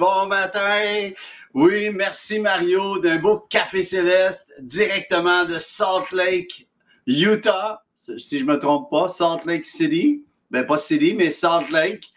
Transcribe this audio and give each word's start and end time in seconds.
bon 0.00 0.26
matin. 0.28 1.10
Oui, 1.52 1.90
merci 1.90 2.38
Mario 2.38 2.98
d'un 3.00 3.18
beau 3.18 3.38
café 3.50 3.82
céleste 3.82 4.50
directement 4.60 5.44
de 5.44 5.58
Salt 5.58 6.12
Lake, 6.12 6.66
Utah, 7.06 7.82
si 8.16 8.38
je 8.38 8.44
me 8.44 8.58
trompe 8.58 8.90
pas, 8.90 9.08
Salt 9.10 9.44
Lake 9.44 9.66
City. 9.66 10.24
Ben 10.50 10.64
pas 10.64 10.78
City, 10.78 11.14
mais 11.14 11.28
Salt 11.28 11.70
Lake. 11.70 12.10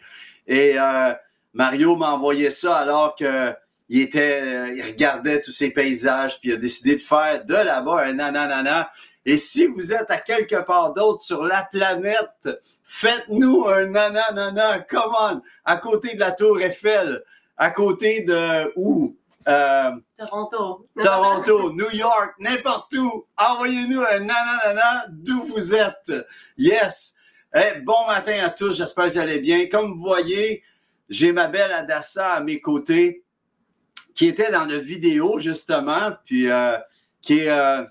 Et 0.47 0.79
euh, 0.79 1.13
Mario 1.51 1.97
m'a 1.97 2.13
envoyé 2.13 2.51
ça 2.51 2.77
alors 2.77 3.15
que 3.15 3.53
il 3.89 3.99
était, 3.99 4.41
euh, 4.41 4.73
il 4.73 4.81
regardait 4.81 5.41
tous 5.41 5.51
ces 5.51 5.69
paysages, 5.69 6.39
puis 6.39 6.51
il 6.51 6.53
a 6.53 6.57
décidé 6.57 6.95
de 6.95 7.01
faire 7.01 7.43
de 7.43 7.53
là-bas 7.53 8.05
un 8.05 8.13
nanana. 8.13 8.89
Et 9.25 9.37
si 9.37 9.67
vous 9.67 9.93
êtes 9.93 10.09
à 10.09 10.17
quelque 10.17 10.63
part 10.63 10.93
d'autre 10.93 11.21
sur 11.21 11.43
la 11.43 11.67
planète, 11.69 12.49
faites-nous 12.85 13.67
un 13.67 13.87
nanana, 13.87 14.79
come 14.79 15.13
on, 15.19 15.41
à 15.65 15.75
côté 15.75 16.15
de 16.15 16.19
la 16.21 16.31
Tour 16.31 16.61
Eiffel, 16.61 17.23
à 17.57 17.71
côté 17.71 18.21
de 18.21 18.71
où? 18.75 19.15
Euh, 19.47 19.91
Toronto. 20.17 20.87
Toronto, 21.01 21.73
New 21.73 21.91
York, 21.91 22.35
n'importe 22.39 22.93
où. 22.95 23.25
Envoyez-nous 23.37 24.01
un 24.01 24.19
nanana 24.19 25.05
d'où 25.09 25.43
vous 25.43 25.73
êtes. 25.73 26.11
Yes. 26.57 27.13
Bon 27.83 28.07
matin 28.07 28.39
à 28.41 28.49
tous, 28.49 28.77
j'espère 28.77 29.05
que 29.05 29.11
vous 29.11 29.17
allez 29.19 29.39
bien. 29.39 29.67
Comme 29.67 29.93
vous 29.93 30.01
voyez, 30.01 30.63
j'ai 31.09 31.31
ma 31.31 31.47
belle 31.47 31.71
Adassa 31.71 32.33
à 32.33 32.41
mes 32.41 32.59
côtés, 32.61 33.23
qui 34.15 34.27
était 34.27 34.51
dans 34.51 34.65
la 34.65 34.79
vidéo, 34.79 35.39
justement, 35.39 36.13
puis 36.23 36.49
euh, 36.49 36.77
qui 37.21 37.39
est 37.39 37.49
euh, 37.49 37.83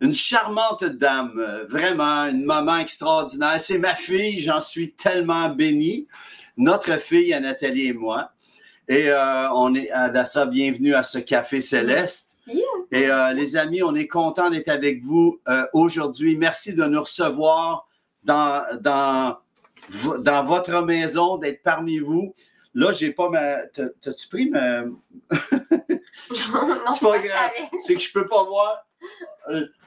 une 0.00 0.14
charmante 0.14 0.84
dame, 0.84 1.40
vraiment 1.68 2.26
une 2.26 2.44
maman 2.44 2.78
extraordinaire. 2.78 3.60
C'est 3.60 3.78
ma 3.78 3.94
fille, 3.94 4.40
j'en 4.40 4.60
suis 4.60 4.94
tellement 4.94 5.48
béni. 5.48 6.08
Notre 6.56 6.98
fille, 6.98 7.38
Nathalie 7.40 7.88
et 7.88 7.92
moi. 7.92 8.32
Et 8.88 9.10
euh, 9.10 9.50
on 9.52 9.74
est, 9.74 9.90
Adassa, 9.90 10.46
bienvenue 10.46 10.94
à 10.94 11.02
ce 11.02 11.18
Café 11.18 11.60
Céleste. 11.60 12.38
Et 12.90 13.10
euh, 13.10 13.34
les 13.34 13.58
amis, 13.58 13.82
on 13.82 13.94
est 13.94 14.06
content 14.06 14.48
d'être 14.48 14.70
avec 14.70 15.02
vous 15.02 15.38
euh, 15.46 15.66
aujourd'hui. 15.74 16.36
Merci 16.36 16.72
de 16.72 16.84
nous 16.84 17.00
recevoir 17.00 17.86
dans, 18.24 18.64
dans, 18.80 19.36
dans 20.20 20.44
votre 20.46 20.82
maison, 20.86 21.36
d'être 21.36 21.62
parmi 21.62 21.98
vous. 21.98 22.34
Là, 22.72 22.92
j'ai 22.92 23.12
pas 23.12 23.28
ma. 23.28 23.66
T'as-tu 23.66 24.28
pris 24.28 24.48
ma. 24.48 24.84
c'est 26.34 26.50
pas 27.02 27.18
grave. 27.18 27.50
C'est 27.80 27.94
que 27.94 28.00
je 28.00 28.10
peux 28.10 28.26
pas 28.26 28.44
voir. 28.44 28.86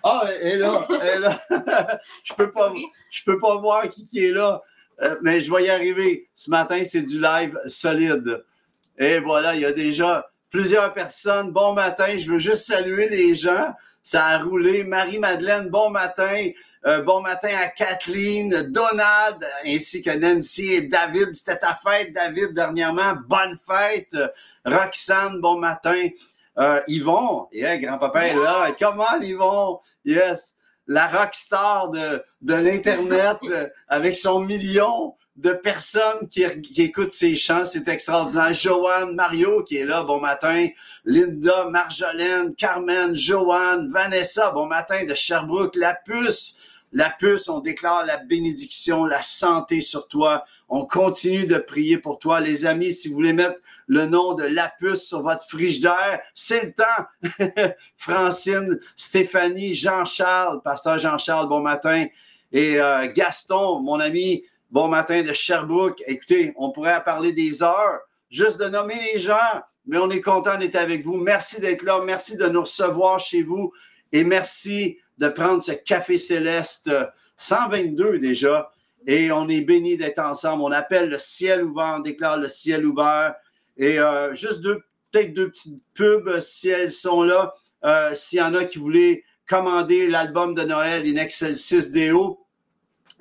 Ah, 0.03 0.25
elle 0.27 0.47
est 0.47 0.58
là. 0.58 0.88
Elle 1.02 1.08
est 1.08 1.19
là. 1.19 1.41
je 2.23 2.33
peux 2.36 2.52
pas, 2.52 2.71
je 3.09 3.23
peux 3.23 3.39
pas 3.39 3.55
voir 3.55 3.89
qui, 3.89 4.05
qui 4.05 4.23
est 4.23 4.31
là. 4.31 4.61
Mais 5.23 5.41
je 5.41 5.52
vais 5.52 5.63
y 5.63 5.69
arriver. 5.69 6.30
Ce 6.36 6.52
matin, 6.52 6.83
c'est 6.86 7.02
du 7.02 7.19
live 7.19 7.58
solide. 7.65 8.43
Et 8.97 9.20
voilà, 9.20 9.56
il 9.56 9.61
y 9.61 9.66
a 9.66 9.72
déjà 9.72 10.30
plusieurs 10.50 10.94
personnes. 10.94 11.52
Bon 11.52 11.73
matin, 11.73 12.17
je 12.17 12.30
veux 12.31 12.39
juste 12.39 12.66
saluer 12.66 13.09
les 13.09 13.36
gens. 13.36 13.73
Ça 14.03 14.25
a 14.25 14.38
roulé. 14.39 14.83
Marie-Madeleine, 14.83 15.70
bon 15.70 15.89
matin. 15.89 16.50
Euh, 16.86 17.02
bon 17.02 17.22
matin 17.22 17.50
à 17.61 17.67
Kathleen, 17.67 18.72
Donald, 18.72 19.45
ainsi 19.66 20.02
que 20.02 20.09
Nancy 20.09 20.73
et 20.73 20.81
David. 20.81 21.36
C'était 21.36 21.59
ta 21.59 21.75
fête, 21.75 22.14
David, 22.14 22.53
dernièrement. 22.53 23.14
Bonne 23.28 23.58
fête. 23.66 24.17
Roxane, 24.65 25.39
bon 25.39 25.60
matin. 25.60 26.10
Euh, 26.58 26.82
Yvon, 26.88 27.48
yeah, 27.52 27.77
grand-papa 27.77 28.27
est 28.27 28.36
là. 28.36 28.76
Comment, 28.77 29.20
Yvon? 29.21 29.80
Yes. 30.04 30.55
La 30.88 31.08
rockstar 31.08 31.89
de, 31.92 32.23
de 32.42 32.55
l'Internet 32.55 33.38
avec 33.88 34.15
son 34.15 34.39
million 34.42 35.15
de 35.41 35.53
personnes 35.53 36.29
qui, 36.29 36.43
écoutent 36.77 37.11
ces 37.11 37.35
chants. 37.35 37.65
C'est 37.65 37.87
extraordinaire. 37.87 38.53
Joanne, 38.53 39.15
Mario 39.15 39.63
qui 39.63 39.77
est 39.77 39.85
là, 39.85 40.03
bon 40.03 40.19
matin. 40.19 40.67
Linda, 41.03 41.65
Marjolaine, 41.65 42.53
Carmen, 42.55 43.15
Joanne, 43.15 43.91
Vanessa, 43.91 44.52
bon 44.52 44.67
matin 44.67 45.03
de 45.03 45.15
Sherbrooke. 45.15 45.75
La 45.75 45.95
puce, 45.95 47.49
on 47.49 47.59
déclare 47.59 48.05
la 48.05 48.17
bénédiction, 48.17 49.05
la 49.05 49.21
santé 49.23 49.81
sur 49.81 50.07
toi. 50.07 50.45
On 50.69 50.85
continue 50.85 51.45
de 51.45 51.58
prier 51.58 51.97
pour 51.97 52.19
toi. 52.19 52.39
Les 52.39 52.65
amis, 52.65 52.93
si 52.93 53.08
vous 53.08 53.15
voulez 53.15 53.33
mettre 53.33 53.59
le 53.87 54.05
nom 54.05 54.35
de 54.35 54.43
la 54.43 54.71
puce 54.79 55.08
sur 55.08 55.23
votre 55.23 55.45
frigidaire, 55.49 56.19
c'est 56.35 56.63
le 56.63 56.73
temps. 56.73 57.65
Francine, 57.97 58.79
Stéphanie, 58.95 59.73
Jean-Charles, 59.73 60.61
pasteur 60.61 60.99
Jean-Charles, 60.99 61.49
bon 61.49 61.61
matin. 61.61 62.05
Et 62.52 62.79
euh, 62.79 63.11
Gaston, 63.11 63.79
mon 63.79 63.99
ami, 63.99 64.43
bon 64.71 64.87
matin 64.87 65.21
de 65.21 65.33
Sherbrooke. 65.33 66.02
Écoutez, 66.08 66.54
on 66.55 66.71
pourrait 66.71 67.04
parler 67.04 67.33
des 67.33 67.61
heures, 67.61 67.99
juste 68.30 68.59
de 68.59 68.70
nommer 68.70 68.95
les 69.14 69.20
gens, 69.20 69.36
mais 69.86 69.98
on 69.98 70.09
est 70.09 70.21
content 70.21 70.58
d'être 70.58 70.76
avec 70.76 71.05
vous. 71.05 71.17
Merci 71.17 71.59
d'être 71.59 71.83
là. 71.83 72.02
Merci 72.04 72.37
de 72.37 72.48
nous 72.48 72.61
recevoir 72.61 73.20
chez 73.20 73.43
vous 73.43 73.71
et 74.11 74.23
merci 74.23 74.98
de 75.17 75.27
prendre 75.27 75.61
ce 75.61 75.73
café 75.73 76.17
céleste 76.17 76.89
122 77.37 78.20
déjà. 78.20 78.71
Et 79.08 79.32
on 79.32 79.49
est 79.49 79.61
béni 79.61 79.98
d'être 79.98 80.20
ensemble. 80.20 80.64
On 80.64 80.71
appelle 80.71 81.09
le 81.09 81.17
ciel 81.17 81.64
ouvert, 81.64 81.95
on 81.98 81.99
déclare 81.99 82.38
le 82.38 82.48
ciel 82.48 82.86
ouvert. 82.86 83.33
Et 83.77 83.99
euh, 83.99 84.33
juste 84.36 84.61
deux, 84.61 84.82
peut-être 85.11 85.33
deux 85.33 85.49
petites 85.49 85.82
pubs 85.93 86.39
si 86.39 86.70
elles 86.70 86.92
sont 86.92 87.23
là. 87.23 87.53
Euh, 87.83 88.14
s'il 88.14 88.38
y 88.38 88.42
en 88.42 88.53
a 88.53 88.64
qui 88.65 88.77
voulaient 88.77 89.23
commander 89.48 90.08
l'album 90.08 90.53
de 90.53 90.61
Noël 90.61 91.03
In 91.05 91.15
Excelsis 91.15 91.89
Deo, 91.92 92.40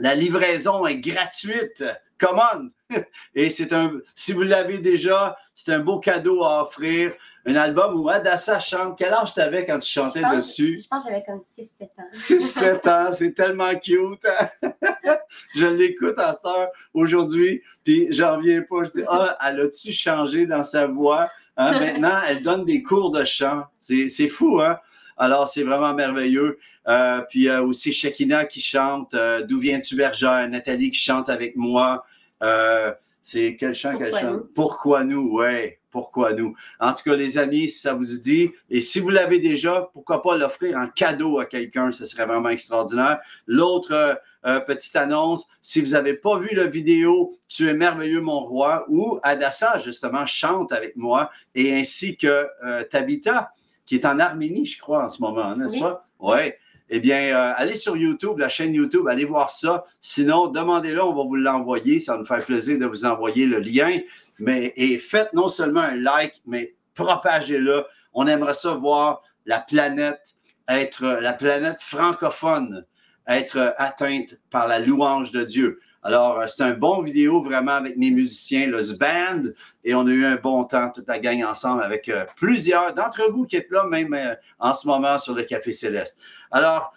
la 0.01 0.15
livraison 0.15 0.87
est 0.87 0.99
gratuite. 0.99 1.85
Come 2.19 2.41
on! 2.55 2.71
Et 3.35 3.51
c'est 3.51 3.73
un, 3.73 3.93
si 4.15 4.33
vous 4.33 4.43
l'avez 4.43 4.79
déjà, 4.79 5.37
c'est 5.55 5.73
un 5.73 5.79
beau 5.79 6.01
cadeau 6.01 6.43
à 6.43 6.63
offrir. 6.63 7.13
Un 7.47 7.57
album 7.57 7.99
où 7.99 8.11
Adassa 8.11 8.61
chante. 8.61 8.99
Quel 8.99 9.15
âge 9.15 9.33
t'avais 9.33 9.65
quand 9.65 9.79
tu 9.79 9.89
chantais 9.89 10.23
dessus? 10.35 10.79
Je 10.83 10.89
pense 10.89 11.05
que 11.05 11.11
j'avais 11.11 11.25
comme 11.25 11.41
6-7 11.41 11.85
ans. 11.99 12.11
6-7 12.13 12.89
ans, 12.91 13.13
c'est 13.13 13.33
tellement 13.33 13.75
cute. 13.77 14.27
je 15.55 15.67
l'écoute 15.67 16.19
à 16.19 16.35
cette 16.35 16.45
heure 16.45 16.69
aujourd'hui, 16.93 17.63
puis 17.83 18.09
j'en 18.11 18.37
reviens 18.37 18.61
pas. 18.61 18.85
Je 18.85 18.91
dis, 18.91 19.05
ah, 19.09 19.39
elle 19.47 19.61
a-tu 19.61 19.91
changé 19.91 20.45
dans 20.45 20.65
sa 20.65 20.87
voix? 20.87 21.31
Hein, 21.57 21.79
maintenant, 21.79 22.17
elle 22.29 22.43
donne 22.43 22.67
des 22.67 22.83
cours 22.83 23.11
de 23.11 23.25
chant. 23.25 23.65
C'est 23.79 24.29
fou, 24.29 24.61
hein? 24.61 24.79
Alors, 25.17 25.49
c'est 25.49 25.63
vraiment 25.63 25.95
merveilleux. 25.95 26.59
Euh, 26.91 27.21
puis 27.29 27.49
euh, 27.49 27.63
aussi 27.63 27.93
Shekina 27.93 28.45
qui 28.47 28.61
chante 28.61 29.15
euh, 29.15 29.43
D'où 29.43 29.61
viens-tu 29.61 29.95
bergère? 29.95 30.49
Nathalie 30.49 30.91
qui 30.91 30.99
chante 30.99 31.29
avec 31.29 31.55
moi. 31.55 32.05
c'est 33.23 33.57
quel 33.59 33.75
chant 33.75 33.97
qu'elle 33.97 34.17
chante? 34.17 34.53
Pourquoi 34.55 35.05
nous? 35.05 35.37
Ouais, 35.37 35.79
pourquoi 35.91 36.33
nous? 36.33 36.57
En 36.81 36.93
tout 36.93 37.05
cas, 37.05 37.15
les 37.15 37.39
amis, 37.39 37.69
si 37.69 37.79
ça 37.79 37.95
vous 37.95 38.07
dit, 38.19 38.51
et 38.71 38.81
si 38.81 38.99
vous 38.99 39.11
l'avez 39.11 39.39
déjà, 39.39 39.89
pourquoi 39.93 40.21
pas 40.21 40.37
l'offrir 40.37 40.77
en 40.77 40.89
cadeau 40.89 41.39
à 41.39 41.47
quelqu'un? 41.47 41.93
Ce 41.93 42.05
serait 42.05 42.27
vraiment 42.27 42.49
extraordinaire. 42.49 43.21
L'autre 43.47 44.21
petite 44.67 44.97
annonce, 44.97 45.47
si 45.63 45.81
vous 45.81 45.91
n'avez 45.91 46.15
pas 46.15 46.39
vu 46.39 46.57
la 46.57 46.67
vidéo 46.67 47.35
Tu 47.47 47.69
es 47.69 47.75
merveilleux, 47.75 48.21
mon 48.21 48.41
roi, 48.41 48.85
où 48.89 49.21
Adassa, 49.23 49.79
justement, 49.79 50.27
chante 50.27 50.73
avec 50.73 50.97
moi, 50.97 51.31
et 51.55 51.73
ainsi 51.73 52.17
que 52.17 52.49
Tabitha, 52.89 53.53
qui 53.87 53.97
est 53.97 54.07
en 54.07 54.19
Arménie, 54.19 54.67
je 54.67 54.81
crois, 54.81 55.05
en 55.05 55.09
ce 55.09 55.21
moment, 55.21 55.55
n'est-ce 55.55 55.79
pas? 55.79 56.09
Oui 56.19 56.53
eh 56.93 56.99
bien, 56.99 57.35
euh, 57.35 57.53
allez 57.57 57.77
sur 57.77 57.97
YouTube, 57.97 58.39
la 58.39 58.49
chaîne 58.49 58.75
YouTube, 58.75 59.07
allez 59.07 59.25
voir 59.25 59.49
ça. 59.49 59.85
Sinon, 60.01 60.49
demandez-le, 60.49 61.03
on 61.03 61.15
va 61.15 61.23
vous 61.23 61.37
l'envoyer. 61.37 62.01
Ça 62.01 62.13
va 62.13 62.19
nous 62.19 62.27
faire 62.27 62.45
plaisir 62.45 62.79
de 62.79 62.87
vous 62.87 63.05
envoyer 63.05 63.47
le 63.47 63.61
lien. 63.61 64.01
Mais, 64.41 64.73
et 64.77 64.99
faites 64.99 65.33
non 65.33 65.49
seulement 65.49 65.83
un 65.83 65.95
like, 65.95 66.35
mais 66.47 66.75
propagez-le. 66.95 67.85
On 68.13 68.27
aimerait 68.27 68.55
ça 68.55 68.75
voir 68.75 69.23
la 69.47 69.61
planète 69.61 70.35
être, 70.67 71.19
la 71.21 71.33
planète 71.33 71.81
francophone 71.81 72.85
être 73.29 73.75
atteinte 73.79 74.41
par 74.51 74.67
la 74.67 74.81
louange 74.81 75.31
de 75.31 75.45
Dieu. 75.45 75.81
Alors, 76.03 76.41
euh, 76.41 76.47
c'est 76.47 76.63
un 76.63 76.73
bon 76.73 77.03
vidéo 77.03 77.43
vraiment 77.43 77.73
avec 77.73 77.97
mes 77.99 78.11
musiciens, 78.11 78.67
le 78.67 78.81
Band, 78.97 79.51
et 79.85 79.95
on 79.95 80.07
a 80.07 80.11
eu 80.11 80.25
un 80.25 80.37
bon 80.37 80.65
temps, 80.65 80.91
toute 80.91 81.07
la 81.07 81.19
gang 81.19 81.45
ensemble, 81.45 81.83
avec 81.83 82.09
euh, 82.09 82.25
plusieurs 82.37 82.95
d'entre 82.95 83.31
vous 83.31 83.47
qui 83.47 83.57
êtes 83.57 83.71
là 83.71 83.85
même 83.85 84.15
euh, 84.15 84.35
en 84.59 84.73
ce 84.73 84.87
moment 84.87 85.19
sur 85.19 85.35
le 85.35 85.43
Café 85.43 85.73
Céleste. 85.73 86.17
Alors, 86.51 86.93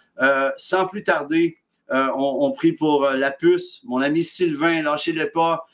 sans 0.56 0.86
plus 0.86 1.02
tarder, 1.02 1.58
on, 1.90 2.52
prie 2.52 2.72
pour 2.72 3.10
la 3.10 3.32
puce. 3.32 3.80
Mon 3.82 4.00
ami 4.00 4.22
Sylvain, 4.22 4.80
lâchez-le 4.80 5.28
pas. 5.32 5.66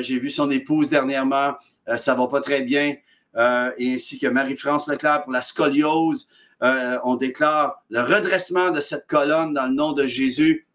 J'ai 0.00 0.20
vu 0.20 0.30
son 0.30 0.48
épouse 0.48 0.88
dernièrement, 0.88 1.54
ça 1.96 2.14
va 2.14 2.28
pas 2.28 2.40
très 2.40 2.62
bien. 2.62 2.94
et 3.36 3.94
ainsi 3.94 4.20
que 4.20 4.28
Marie-France 4.28 4.86
Leclerc 4.86 5.22
pour 5.22 5.32
la 5.32 5.42
scoliose. 5.42 6.28
on 6.60 7.16
déclare 7.16 7.82
le 7.90 8.00
redressement 8.00 8.70
de 8.70 8.80
cette 8.80 9.08
colonne 9.08 9.54
dans 9.54 9.66
le 9.66 9.74
nom 9.74 9.92
de 9.92 10.06
Jésus 10.06 10.68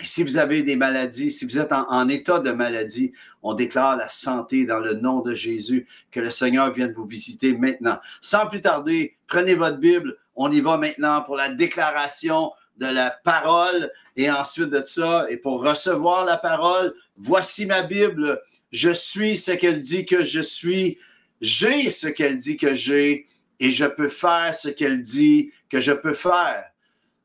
si 0.00 0.22
vous 0.22 0.36
avez 0.36 0.62
des 0.62 0.76
maladies, 0.76 1.30
si 1.30 1.44
vous 1.44 1.58
êtes 1.58 1.72
en, 1.72 2.08
état 2.08 2.40
de 2.40 2.50
maladie, 2.50 3.12
on 3.42 3.54
déclare 3.54 3.96
la 3.96 4.08
santé 4.08 4.64
dans 4.64 4.78
le 4.78 4.94
nom 4.94 5.20
de 5.20 5.34
Jésus, 5.34 5.86
que 6.10 6.20
le 6.20 6.30
Seigneur 6.30 6.72
vienne 6.72 6.92
vous 6.92 7.06
visiter 7.06 7.56
maintenant. 7.56 7.98
Sans 8.20 8.46
plus 8.46 8.60
tarder, 8.60 9.16
prenez 9.26 9.54
votre 9.54 9.78
Bible, 9.78 10.16
on 10.34 10.50
y 10.50 10.60
va 10.60 10.76
maintenant 10.76 11.22
pour 11.22 11.36
la 11.36 11.50
déclaration 11.50 12.52
de 12.78 12.86
la 12.86 13.10
parole. 13.10 13.90
Et 14.16 14.30
ensuite 14.30 14.70
de 14.70 14.82
ça, 14.84 15.26
et 15.30 15.36
pour 15.36 15.62
recevoir 15.62 16.24
la 16.24 16.36
parole, 16.36 16.94
voici 17.16 17.66
ma 17.66 17.82
Bible, 17.82 18.40
je 18.70 18.90
suis 18.90 19.36
ce 19.36 19.52
qu'elle 19.52 19.80
dit 19.80 20.06
que 20.06 20.22
je 20.22 20.40
suis, 20.40 20.98
j'ai 21.40 21.90
ce 21.90 22.08
qu'elle 22.08 22.38
dit 22.38 22.56
que 22.56 22.74
j'ai. 22.74 23.26
Et 23.60 23.70
je 23.70 23.84
peux 23.84 24.08
faire 24.08 24.54
ce 24.54 24.68
qu'elle 24.68 25.02
dit 25.02 25.52
que 25.68 25.80
je 25.80 25.92
peux 25.92 26.14
faire. 26.14 26.64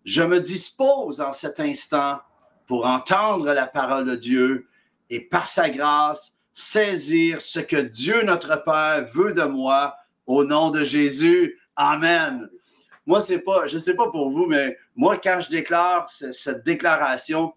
Je 0.06 0.22
me 0.22 0.40
dispose 0.40 1.20
en 1.20 1.34
cet 1.34 1.60
instant 1.60 2.20
pour 2.68 2.86
entendre 2.86 3.54
la 3.54 3.66
parole 3.66 4.06
de 4.06 4.16
Dieu 4.16 4.68
et 5.10 5.22
par 5.22 5.48
sa 5.48 5.70
grâce 5.70 6.38
saisir 6.54 7.40
ce 7.40 7.60
que 7.60 7.78
Dieu 7.78 8.24
notre 8.24 8.64
Père 8.64 9.08
veut 9.14 9.32
de 9.32 9.44
moi 9.44 9.96
au 10.26 10.44
nom 10.44 10.72
de 10.72 10.84
Jésus. 10.84 11.60
Amen. 11.76 12.50
Moi, 13.06 13.22
c'est 13.22 13.40
pas, 13.40 13.68
sais 13.68 13.96
pas 13.96 14.10
pour 14.10 14.30
vous, 14.30 14.48
mais 14.48 14.78
moi, 14.96 15.18
quand 15.18 15.40
je 15.40 15.50
déclare 15.50 16.10
cette 16.10 16.66
déclaration, 16.66 17.54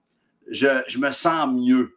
je, 0.49 0.83
je 0.87 0.99
me 0.99 1.11
sens 1.11 1.53
mieux. 1.53 1.97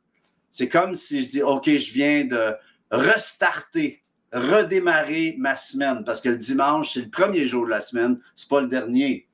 C'est 0.49 0.69
comme 0.69 0.95
si 0.95 1.23
je 1.23 1.29
dis, 1.29 1.43
OK, 1.43 1.65
je 1.65 1.93
viens 1.93 2.25
de 2.25 2.55
restarter, 2.89 4.01
redémarrer 4.31 5.35
ma 5.37 5.55
semaine, 5.55 6.03
parce 6.05 6.21
que 6.21 6.29
le 6.29 6.37
dimanche, 6.37 6.93
c'est 6.93 7.01
le 7.01 7.09
premier 7.09 7.47
jour 7.47 7.65
de 7.65 7.71
la 7.71 7.81
semaine, 7.81 8.19
c'est 8.35 8.49
pas 8.49 8.61
le 8.61 8.67
dernier. 8.67 9.27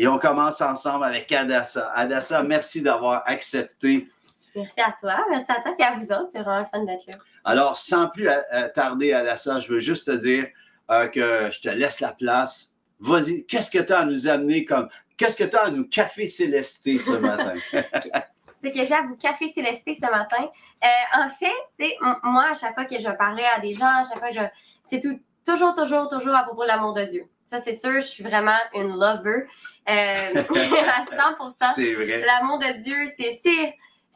Et 0.00 0.08
on 0.08 0.16
commence 0.16 0.62
ensemble 0.62 1.04
avec 1.04 1.30
Adassa. 1.30 1.92
Adassa, 1.94 2.42
merci 2.42 2.80
d'avoir 2.80 3.22
accepté 3.26 4.08
Merci 4.56 4.80
à 4.80 4.96
toi, 4.98 5.26
merci 5.28 5.46
à 5.50 5.60
toi 5.60 5.74
et 5.78 5.82
à 5.82 5.94
vous 5.94 6.10
autres. 6.10 6.30
C'est 6.32 6.40
vraiment 6.40 6.66
fun 6.72 6.84
d'être 6.84 7.06
là. 7.06 7.18
Alors, 7.44 7.76
sans 7.76 8.08
plus 8.08 8.26
tarder 8.74 9.12
à 9.12 9.36
ça, 9.36 9.60
je 9.60 9.70
veux 9.70 9.78
juste 9.78 10.06
te 10.06 10.16
dire 10.16 10.46
euh, 10.90 11.06
que 11.08 11.50
je 11.52 11.60
te 11.60 11.68
laisse 11.68 12.00
la 12.00 12.12
place. 12.12 12.72
Vas-y, 12.98 13.44
qu'est-ce 13.44 13.70
que 13.70 13.78
tu 13.78 13.92
as 13.92 13.98
à 13.98 14.04
nous 14.06 14.26
amener 14.26 14.64
comme. 14.64 14.88
Qu'est-ce 15.18 15.36
que 15.36 15.44
tu 15.44 15.54
as 15.54 15.64
à 15.64 15.70
nous 15.70 15.86
café 15.86 16.24
célesté 16.24 16.98
ce 16.98 17.12
matin? 17.18 17.52
ce 17.70 18.68
que 18.68 18.84
j'ai 18.86 18.94
à 18.94 19.02
vous 19.02 19.16
café 19.16 19.48
célesté 19.48 19.94
ce 19.94 20.10
matin. 20.10 20.48
Euh, 20.82 21.18
en 21.18 21.28
fait, 21.28 21.96
moi, 22.22 22.46
à 22.52 22.54
chaque 22.54 22.72
fois 22.72 22.86
que 22.86 22.98
je 22.98 23.06
vais 23.06 23.16
parler 23.18 23.44
à 23.54 23.60
des 23.60 23.74
gens, 23.74 23.84
à 23.84 24.04
chaque 24.08 24.18
fois 24.18 24.30
que 24.30 24.34
je. 24.34 24.46
C'est 24.82 25.00
tout, 25.00 25.20
toujours, 25.46 25.74
toujours, 25.74 26.08
toujours 26.08 26.34
à 26.34 26.44
propos 26.44 26.62
de 26.62 26.68
l'amour 26.68 26.94
de 26.94 27.04
Dieu. 27.04 27.28
Ça, 27.50 27.60
c'est 27.60 27.74
sûr, 27.74 28.00
je 28.00 28.06
suis 28.06 28.22
vraiment 28.22 28.58
une 28.74 28.92
lover. 28.92 29.48
Euh, 29.88 30.34
à 30.36 31.04
100 31.50 31.72
C'est 31.74 31.94
vrai. 31.94 32.22
L'amour 32.24 32.60
de 32.60 32.80
Dieu, 32.80 32.96
c'est 33.18 33.40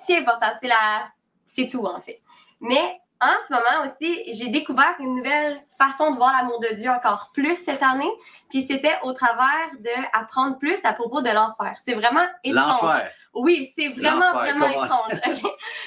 c'est 0.07 0.19
important. 0.19 0.53
C'est 0.61 0.69
la, 0.69 1.09
c'est 1.57 1.69
tout 1.69 1.85
en 1.85 2.01
fait. 2.01 2.21
Mais 2.61 3.01
en 3.21 3.35
ce 3.49 3.53
moment 3.53 3.87
aussi, 3.87 4.23
j'ai 4.35 4.51
découvert 4.51 4.95
une 5.01 5.17
nouvelle 5.17 5.61
façon 5.79 6.13
de 6.13 6.17
voir 6.17 6.33
l'amour 6.33 6.61
de 6.61 6.75
Dieu 6.75 6.91
encore 6.91 7.33
plus 7.35 7.57
cette 7.57 7.83
année. 7.83 8.11
Puis 8.51 8.63
c'était 8.63 8.95
au 9.03 9.13
travers 9.13 9.71
d'apprendre 9.81 10.59
plus 10.59 10.79
à 10.85 10.93
propos 10.93 11.21
de 11.21 11.31
l'enfer. 11.31 11.77
C'est 11.85 11.95
vraiment 11.95 12.27
étrange. 12.45 12.83
L'enfer. 12.83 13.11
Oui, 13.35 13.73
c'est 13.77 13.89
vraiment, 13.89 14.33
vraiment 14.33 14.69
étrange. 14.69 15.13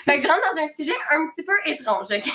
fait 0.05 0.17
que 0.17 0.21
je 0.21 0.27
rentre 0.27 0.41
dans 0.53 0.61
un 0.61 0.67
sujet 0.67 0.95
un 1.11 1.27
petit 1.29 1.45
peu 1.45 1.53
étrange. 1.65 2.07
OK? 2.11 2.29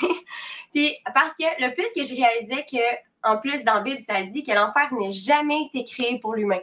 Puis 0.73 0.97
parce 1.13 1.37
que 1.37 1.45
le 1.59 1.75
plus 1.75 1.93
que 1.95 2.03
je 2.03 2.15
réalisais 2.15 2.65
que, 2.65 2.79
en 3.25 3.39
plus, 3.39 3.65
dans 3.65 3.75
la 3.75 3.81
Bible, 3.81 4.01
ça 4.01 4.23
dit 4.23 4.43
que 4.43 4.53
l'enfer 4.53 4.93
n'est 4.93 5.13
jamais 5.13 5.65
été 5.65 5.85
créé 5.85 6.19
pour 6.19 6.35
l'humain. 6.35 6.61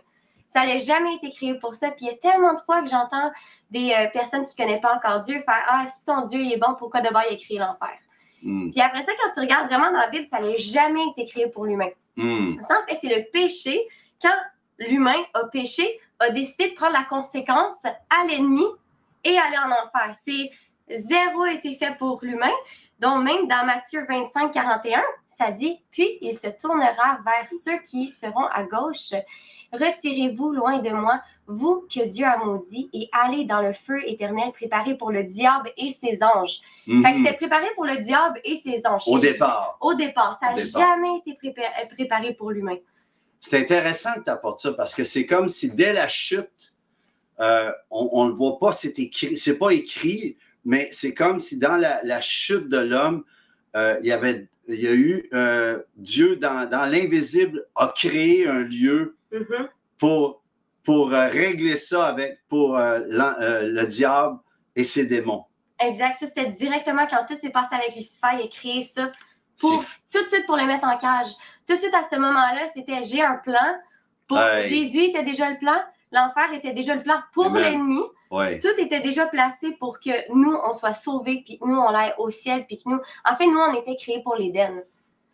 Ça 0.47 0.65
n'a 0.65 0.79
jamais 0.79 1.15
été 1.15 1.29
créé 1.29 1.53
pour 1.55 1.75
ça. 1.75 1.91
Puis 1.91 2.05
il 2.05 2.07
y 2.07 2.11
a 2.11 2.15
tellement 2.15 2.53
de 2.53 2.59
fois 2.61 2.81
que 2.81 2.89
j'entends 2.89 3.31
des 3.69 3.91
euh, 3.91 4.07
personnes 4.11 4.45
qui 4.45 4.59
ne 4.59 4.65
connaissent 4.65 4.81
pas 4.81 4.95
encore 4.95 5.19
Dieu 5.19 5.35
faire 5.35 5.63
Ah, 5.67 5.85
si 5.87 6.03
ton 6.03 6.21
Dieu 6.21 6.41
est 6.41 6.57
bon, 6.57 6.75
pourquoi 6.77 7.01
d'abord 7.01 7.21
il 7.29 7.35
a 7.35 7.37
créé 7.37 7.59
l'enfer? 7.59 7.97
Hmm. 8.41 8.71
Puis 8.71 8.81
après 8.81 9.03
ça, 9.03 9.11
quand 9.21 9.31
tu 9.33 9.41
regardes 9.41 9.67
vraiment 9.67 9.91
dans 9.91 9.99
la 9.99 10.09
Bible, 10.09 10.25
ça 10.25 10.39
n'a 10.39 10.55
jamais 10.55 11.05
été 11.09 11.25
créé 11.25 11.47
pour 11.47 11.65
l'humain. 11.65 11.89
Mm. 12.19 12.61
Ça, 12.61 12.81
en 12.81 12.87
fait, 12.87 12.97
c'est 12.99 13.13
le 13.13 13.23
péché. 13.31 13.79
Quand 14.21 14.35
l'humain 14.77 15.21
a 15.33 15.45
péché, 15.45 15.99
a 16.19 16.29
décidé 16.29 16.69
de 16.69 16.75
prendre 16.75 16.93
la 16.93 17.05
conséquence 17.05 17.81
à 17.83 18.27
l'ennemi 18.27 18.65
et 19.23 19.37
aller 19.37 19.57
en 19.57 19.71
enfer. 19.71 20.15
C'est 20.25 20.51
zéro 20.97 21.45
été 21.45 21.75
fait 21.75 21.97
pour 21.97 22.19
l'humain. 22.21 22.51
Donc, 22.99 23.23
même 23.23 23.47
dans 23.47 23.65
Matthieu 23.65 24.05
25, 24.07 24.51
41, 24.51 25.01
ça 25.39 25.51
dit 25.51 25.79
Puis 25.91 26.17
il 26.21 26.37
se 26.37 26.47
tournera 26.47 27.19
vers 27.23 27.47
ceux 27.63 27.79
qui 27.89 28.09
seront 28.09 28.45
à 28.51 28.63
gauche. 28.63 29.13
Retirez-vous 29.71 30.51
loin 30.51 30.79
de 30.79 30.89
moi, 30.89 31.21
vous 31.47 31.87
que 31.93 32.05
Dieu 32.05 32.25
a 32.25 32.37
maudit, 32.37 32.89
et 32.91 33.07
allez 33.11 33.45
dans 33.45 33.61
le 33.61 33.71
feu 33.71 34.01
éternel 34.05 34.51
préparé 34.51 34.97
pour 34.97 35.11
le 35.11 35.23
diable 35.23 35.71
et 35.77 35.93
ses 35.93 36.21
anges. 36.23 36.59
Fait 36.85 36.91
que 36.91 36.97
mhm. 36.97 37.17
c'était 37.17 37.37
préparé 37.37 37.67
pour 37.75 37.85
le 37.85 37.97
diable 37.97 38.41
et 38.43 38.57
ses 38.57 38.85
anges. 38.85 39.03
Au 39.07 39.19
départ. 39.19 39.77
Au 39.79 39.93
départ. 39.93 40.37
Ça 40.41 40.53
n'a 40.53 40.63
jamais 40.63 41.19
été 41.25 41.37
préparé 41.95 42.33
pour 42.33 42.51
l'humain. 42.51 42.77
C'est 43.39 43.59
intéressant 43.59 44.13
que 44.15 44.25
tu 44.25 44.29
apportes 44.29 44.59
ça 44.59 44.73
parce 44.73 44.93
que 44.93 45.05
c'est 45.05 45.25
comme 45.25 45.47
si 45.47 45.71
dès 45.71 45.93
la 45.93 46.09
chute, 46.09 46.73
euh, 47.39 47.71
on 47.89 48.25
ne 48.25 48.29
le 48.31 48.35
voit 48.35 48.59
pas, 48.59 48.73
c'est 48.73 48.99
écrit, 48.99 49.37
c'est 49.37 49.57
pas 49.57 49.69
écrit, 49.69 50.35
mais 50.65 50.89
c'est 50.91 51.13
comme 51.13 51.39
si 51.39 51.57
dans 51.57 51.77
la, 51.77 52.21
chute 52.21 52.67
de 52.67 52.79
l'homme, 52.79 53.23
euh, 53.77 53.97
il 54.01 54.07
y 54.07 54.11
avait 54.11 54.49
il 54.69 54.81
y 54.81 54.87
a 54.87 54.93
eu 54.93 55.27
euh, 55.33 55.81
Dieu 55.95 56.35
dans, 56.35 56.69
dans 56.69 56.85
l'invisible 56.85 57.65
a 57.75 57.87
créé 57.87 58.47
un 58.47 58.59
lieu 58.59 59.17
mm-hmm. 59.31 59.67
pour, 59.97 60.43
pour 60.83 61.13
euh, 61.13 61.27
régler 61.27 61.75
ça 61.75 62.07
avec 62.07 62.39
pour 62.47 62.77
euh, 62.77 62.99
le 63.07 63.85
diable 63.85 64.37
et 64.75 64.83
ses 64.83 65.05
démons. 65.05 65.45
Exact. 65.79 66.19
Ça, 66.19 66.27
c'était 66.27 66.51
directement 66.51 67.07
quand 67.07 67.25
tout 67.27 67.39
s'est 67.41 67.49
passé 67.49 67.75
avec 67.75 67.95
Lucifer, 67.95 68.27
il 68.33 68.45
a 68.45 68.47
créé 68.47 68.83
ça 68.83 69.11
pour 69.59 69.83
tout 70.11 70.23
de 70.23 70.27
suite 70.27 70.45
pour 70.45 70.55
le 70.55 70.65
mettre 70.65 70.85
en 70.85 70.97
cage. 70.97 71.31
Tout 71.67 71.75
de 71.75 71.79
suite 71.79 71.93
à 71.93 72.03
ce 72.03 72.15
moment-là, 72.15 72.67
c'était 72.73 73.03
j'ai 73.03 73.21
un 73.21 73.35
plan. 73.35 73.57
Pour 74.27 74.39
Jésus 74.67 75.05
était 75.05 75.23
déjà 75.23 75.49
le 75.49 75.57
plan. 75.57 75.75
L'enfer 76.11 76.53
était 76.53 76.73
déjà 76.73 76.95
le 76.95 77.03
plan 77.03 77.19
pour 77.33 77.49
l'ennemi. 77.49 78.01
Tout 78.31 78.81
était 78.81 78.99
déjà 78.99 79.25
placé 79.27 79.71
pour 79.79 79.99
que 79.99 80.33
nous, 80.33 80.55
on 80.67 80.73
soit 80.73 80.93
sauvés, 80.93 81.43
puis 81.45 81.59
que 81.59 81.65
nous, 81.65 81.77
on 81.77 81.93
aille 81.93 82.13
au 82.17 82.29
ciel, 82.29 82.65
puis 82.65 82.77
que 82.77 82.89
nous... 82.89 82.99
En 83.25 83.35
fait, 83.35 83.47
nous, 83.47 83.59
on 83.59 83.73
était 83.73 83.95
créés 83.95 84.21
pour 84.23 84.35
l'Éden. 84.35 84.83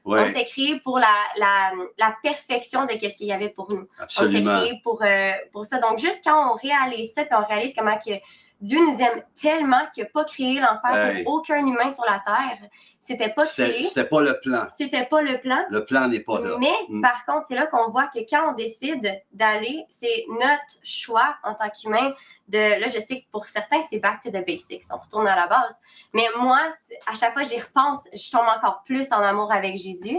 On 0.07 0.23
était 0.23 0.45
créés 0.45 0.79
pour 0.81 0.99
la, 0.99 1.13
la, 1.37 1.71
la 1.97 2.15
perfection 2.21 2.85
de 2.85 2.91
ce 2.91 3.17
qu'il 3.17 3.27
y 3.27 3.33
avait 3.33 3.49
pour 3.49 3.71
nous. 3.73 3.87
Absolument. 3.97 4.51
On 4.51 4.57
était 4.57 4.65
créés 4.65 4.81
pour, 4.83 5.01
euh, 5.01 5.31
pour 5.51 5.65
ça. 5.65 5.79
Donc, 5.79 5.97
juste 5.97 6.21
quand 6.23 6.53
on 6.53 6.55
réalise 6.55 7.13
ça, 7.13 7.25
puis 7.25 7.35
on 7.35 7.45
réalise 7.45 7.73
comment 7.75 7.97
que 7.97 8.13
Dieu 8.61 8.79
nous 8.79 8.99
aime 8.99 9.23
tellement 9.39 9.81
qu'il 9.93 10.03
n'a 10.03 10.09
pas 10.09 10.23
créé 10.23 10.59
l'enfer 10.59 11.23
pour 11.23 11.33
aucun 11.33 11.65
humain 11.65 11.89
sur 11.89 12.05
la 12.05 12.21
terre. 12.25 12.69
C'était 13.05 13.29
pas 13.29 13.45
créé. 13.45 13.83
C'était 13.83 14.09
pas 14.09 14.21
le 14.21 14.39
plan. 14.39 14.65
C'était 14.79 15.05
pas 15.05 15.21
le 15.21 15.39
plan. 15.39 15.63
Le 15.69 15.85
plan 15.85 16.07
n'est 16.07 16.21
pas 16.21 16.39
là. 16.39 16.57
Mais 16.59 16.73
mm. 16.89 17.01
par 17.01 17.23
contre, 17.25 17.45
c'est 17.47 17.53
là 17.53 17.67
qu'on 17.67 17.91
voit 17.91 18.07
que 18.07 18.17
quand 18.27 18.49
on 18.49 18.53
décide 18.53 19.21
d'aller, 19.31 19.85
c'est 19.89 20.25
notre 20.27 20.79
choix 20.83 21.35
en 21.43 21.53
tant 21.53 21.69
qu'humain 21.69 22.15
de. 22.47 22.79
Là, 22.79 22.87
je 22.87 22.99
sais 22.99 23.21
que 23.21 23.25
pour 23.31 23.45
certains, 23.45 23.81
c'est 23.91 23.99
back 23.99 24.23
to 24.23 24.31
the 24.31 24.43
basics. 24.43 24.85
On 24.91 24.97
retourne 24.97 25.27
à 25.27 25.35
la 25.35 25.45
base. 25.45 25.75
Mais 26.13 26.25
moi, 26.39 26.59
à 27.05 27.13
chaque 27.13 27.33
fois 27.33 27.43
j'y 27.43 27.59
repense, 27.59 28.05
je 28.11 28.31
tombe 28.31 28.47
encore 28.57 28.81
plus 28.83 29.11
en 29.11 29.21
amour 29.21 29.51
avec 29.51 29.77
Jésus. 29.77 30.17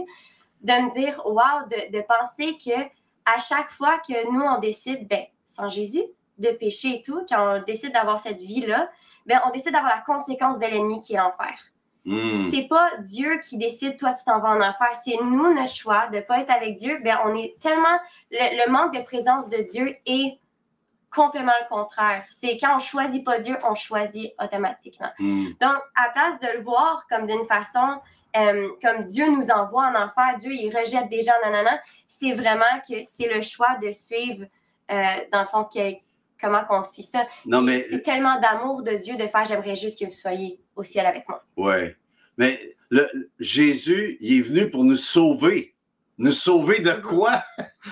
De 0.63 0.73
me 0.73 0.95
dire, 0.95 1.21
wow, 1.27 1.69
de, 1.69 1.99
de 1.99 2.05
penser 2.07 2.57
que 2.57 2.83
à 3.25 3.41
chaque 3.41 3.73
fois 3.73 3.99
que 3.99 4.31
nous, 4.31 4.43
on 4.43 4.61
décide, 4.61 5.09
ben, 5.09 5.25
sans 5.45 5.69
Jésus, 5.69 6.05
de 6.39 6.51
péché 6.51 7.01
et 7.01 7.03
tout, 7.03 7.27
quand 7.29 7.57
on 7.57 7.63
décide 7.65 7.93
d'avoir 7.93 8.21
cette 8.21 8.41
vie-là, 8.41 8.89
ben, 9.27 9.41
on 9.45 9.51
décide 9.51 9.73
d'avoir 9.73 9.97
la 9.97 10.03
conséquence 10.03 10.61
de 10.61 10.67
l'ennemi 10.67 11.01
qui 11.01 11.15
est 11.15 11.19
l'enfer. 11.19 11.59
Hmm. 12.07 12.51
C'est 12.53 12.69
pas 12.69 12.89
Dieu 13.01 13.41
qui 13.43 13.59
décide, 13.59 13.99
toi, 13.99 14.13
tu 14.13 14.25
t'en 14.25 14.39
vas 14.39 14.51
en 14.51 14.61
enfer. 14.61 14.89
C'est 14.95 15.17
nous, 15.23 15.53
notre 15.53 15.75
choix 15.75 16.07
de 16.07 16.21
pas 16.21 16.39
être 16.39 16.51
avec 16.51 16.75
Dieu. 16.75 17.01
Ben, 17.03 17.19
on 17.27 17.35
est 17.35 17.57
tellement. 17.61 17.99
Le, 18.31 18.71
manque 18.71 18.95
de 18.95 19.03
présence 19.03 19.51
de 19.51 19.59
Dieu 19.59 19.97
est 20.07 20.39
complètement 21.11 21.53
le 21.61 21.69
contraire. 21.69 22.25
C'est 22.31 22.57
quand 22.59 22.77
on 22.77 22.79
choisit 22.79 23.25
pas 23.25 23.39
Dieu, 23.39 23.59
on 23.69 23.75
choisit 23.75 24.33
automatiquement. 24.41 25.11
Hmm. 25.19 25.49
Donc, 25.61 25.79
à 25.97 26.11
place 26.11 26.39
de 26.41 26.59
le 26.59 26.63
voir 26.63 27.07
comme 27.09 27.27
d'une 27.27 27.47
façon, 27.47 28.01
euh, 28.37 28.69
comme 28.83 29.05
Dieu 29.05 29.29
nous 29.29 29.51
envoie 29.51 29.87
en 29.87 29.95
enfer, 29.95 30.37
Dieu, 30.39 30.53
il 30.53 30.77
rejette 30.77 31.09
des 31.09 31.23
gens, 31.23 31.33
nanana, 31.43 31.81
c'est 32.07 32.33
vraiment 32.33 32.65
que 32.89 33.03
c'est 33.03 33.33
le 33.33 33.43
choix 33.43 33.77
de 33.83 33.91
suivre, 33.93 34.47
euh, 34.91 35.05
dans 35.33 35.41
le 35.41 35.47
fond, 35.47 35.65
que, 35.65 35.95
comment 36.41 36.65
qu'on 36.65 36.85
suit 36.85 37.03
ça. 37.03 37.27
Non, 37.45 37.61
mais... 37.63 37.87
C'est 37.91 38.03
tellement 38.03 38.41
d'amour 38.41 38.83
de 38.83 38.93
Dieu 38.93 39.17
de 39.17 39.27
faire, 39.27 39.45
j'aimerais 39.47 39.77
juste 39.77 39.99
que 39.99 40.05
vous 40.07 40.13
soyez 40.13 40.61
au 40.75 40.83
ciel 40.83 41.07
avec 41.07 41.29
moi. 41.29 41.45
Oui. 41.57 41.95
Mais 42.39 42.77
le, 42.91 43.07
Jésus, 43.39 44.19
il 44.21 44.39
est 44.39 44.43
venu 44.43 44.71
pour 44.71 44.85
nous 44.85 44.97
sauver. 44.97 45.75
Nous 46.19 46.33
sauver 46.33 46.81
de 46.81 46.93
quoi? 46.93 47.43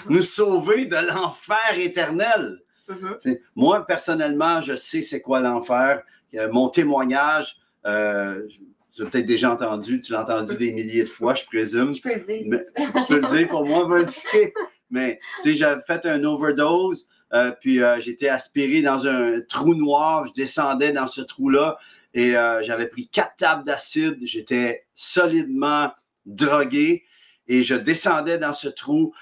nous 0.08 0.22
sauver 0.22 0.86
de 0.86 0.96
l'enfer 0.96 1.78
éternel. 1.78 2.60
Mm-hmm. 2.88 3.38
Moi, 3.54 3.86
personnellement, 3.86 4.60
je 4.60 4.76
sais 4.76 5.02
c'est 5.02 5.20
quoi 5.20 5.40
l'enfer. 5.40 6.02
Euh, 6.34 6.48
mon 6.50 6.68
témoignage, 6.68 7.56
euh, 7.86 8.46
tu 8.92 9.02
l'as 9.02 9.10
peut-être 9.10 9.26
déjà 9.26 9.52
entendu, 9.52 10.00
tu 10.00 10.12
l'as 10.12 10.22
entendu 10.22 10.56
des 10.56 10.72
milliers 10.72 11.02
de 11.02 11.08
fois, 11.08 11.34
je 11.34 11.44
présume. 11.44 11.94
Je 11.94 12.02
peux 12.02 12.14
le 12.14 12.20
dire. 12.20 12.60
tu, 12.76 13.04
peux 13.08 13.20
le 13.20 13.36
dire 13.36 13.48
pour 13.48 13.64
moi, 13.64 13.86
vas-y. 13.86 14.52
Mais, 14.90 15.18
tu 15.42 15.50
sais, 15.50 15.54
j'avais 15.56 15.82
fait 15.82 16.06
un 16.06 16.22
overdose. 16.24 17.08
Euh, 17.34 17.50
puis 17.60 17.82
euh, 17.82 18.00
j'étais 18.00 18.28
aspiré 18.28 18.80
dans 18.80 19.06
un 19.06 19.40
trou 19.40 19.74
noir. 19.74 20.26
Je 20.26 20.32
descendais 20.32 20.92
dans 20.92 21.06
ce 21.06 21.20
trou-là 21.20 21.78
et 22.12 22.36
euh, 22.36 22.62
j'avais 22.62 22.86
pris 22.86 23.08
quatre 23.08 23.36
tables 23.36 23.64
d'acide. 23.64 24.18
J'étais 24.22 24.86
solidement 24.94 25.90
drogué 26.26 27.04
et 27.48 27.62
je 27.64 27.74
descendais 27.74 28.38
dans 28.38 28.54
ce 28.54 28.68
trou 28.68 29.12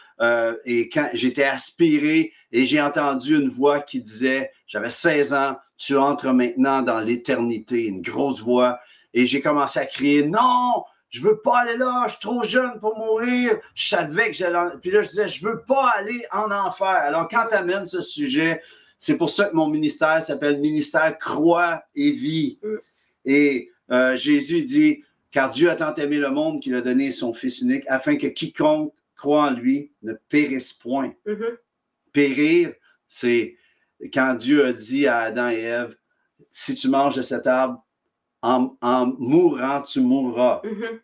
et 0.65 0.89
quand 0.89 1.09
j'étais 1.15 1.43
aspiré 1.43 2.33
et 2.53 2.65
j'ai 2.65 2.81
entendu 2.81 3.37
une 3.37 3.49
voix 3.49 3.81
qui 3.81 4.01
disait, 4.01 4.53
j'avais 4.69 4.89
16 4.89 5.35
ans, 5.35 5.57
tu 5.77 5.97
entres 5.97 6.33
maintenant 6.33 6.83
dans 6.83 7.01
l'éternité, 7.01 7.87
une 7.87 8.03
grosse 8.03 8.41
voix. 8.41 8.79
Et 9.15 9.27
j'ai 9.27 9.41
commencé 9.41 9.81
à 9.81 9.87
crier, 9.87 10.23
non, 10.23 10.85
je 11.13 11.23
veux 11.23 11.41
pas 11.41 11.61
aller 11.61 11.77
là, 11.77 12.05
je 12.07 12.13
suis 12.13 12.21
trop 12.21 12.43
jeune 12.43 12.81
pour 12.81 12.97
mourir. 12.97 13.59
Je 13.75 13.89
savais 13.89 14.29
que 14.29 14.33
j'allais. 14.33 14.59
Puis 14.81 14.91
là, 14.91 15.03
je 15.03 15.09
disais, 15.09 15.29
je 15.29 15.45
veux 15.45 15.61
pas 15.61 15.93
aller 15.97 16.25
en 16.33 16.51
enfer. 16.51 16.87
Alors, 16.87 17.29
quand 17.29 17.47
tu 17.51 17.55
amènes 17.55 17.87
ce 17.87 18.01
sujet, 18.01 18.63
c'est 18.99 19.19
pour 19.19 19.29
ça 19.29 19.45
que 19.45 19.55
mon 19.55 19.69
ministère 19.69 20.23
s'appelle 20.23 20.59
Ministère 20.59 21.17
Croix 21.19 21.83
et 21.95 22.13
Vie. 22.13 22.59
Mm. 22.63 22.77
Et 23.27 23.71
euh, 23.91 24.17
Jésus 24.17 24.63
dit, 24.63 25.05
car 25.31 25.51
Dieu 25.51 25.71
a 25.71 25.77
tant 25.77 25.95
aimé 25.95 26.17
le 26.17 26.31
monde 26.31 26.63
qu'il 26.63 26.75
a 26.75 26.81
donné 26.81 27.13
son 27.13 27.35
Fils 27.35 27.61
unique, 27.61 27.85
afin 27.89 28.17
que 28.17 28.29
quiconque 28.29 28.95
croit 29.15 29.49
en 29.49 29.51
lui 29.51 29.93
ne 30.03 30.15
périsse 30.31 30.73
point. 30.73 31.13
Mhm. 31.27 31.57
Périr, 32.13 32.73
c'est 33.07 33.57
quand 34.13 34.35
Dieu 34.35 34.65
a 34.65 34.73
dit 34.73 35.07
à 35.07 35.21
Adam 35.21 35.51
et 35.51 35.61
Ève, 35.61 35.95
si 36.51 36.75
tu 36.75 36.89
manges 36.89 37.17
de 37.17 37.23
cet 37.23 37.47
arbre, 37.47 37.85
en, 38.43 38.75
en 38.83 39.07
mourant, 39.19 39.83
tu 39.83 40.01
mourras. 40.01 40.61
Mhm. 40.65 41.01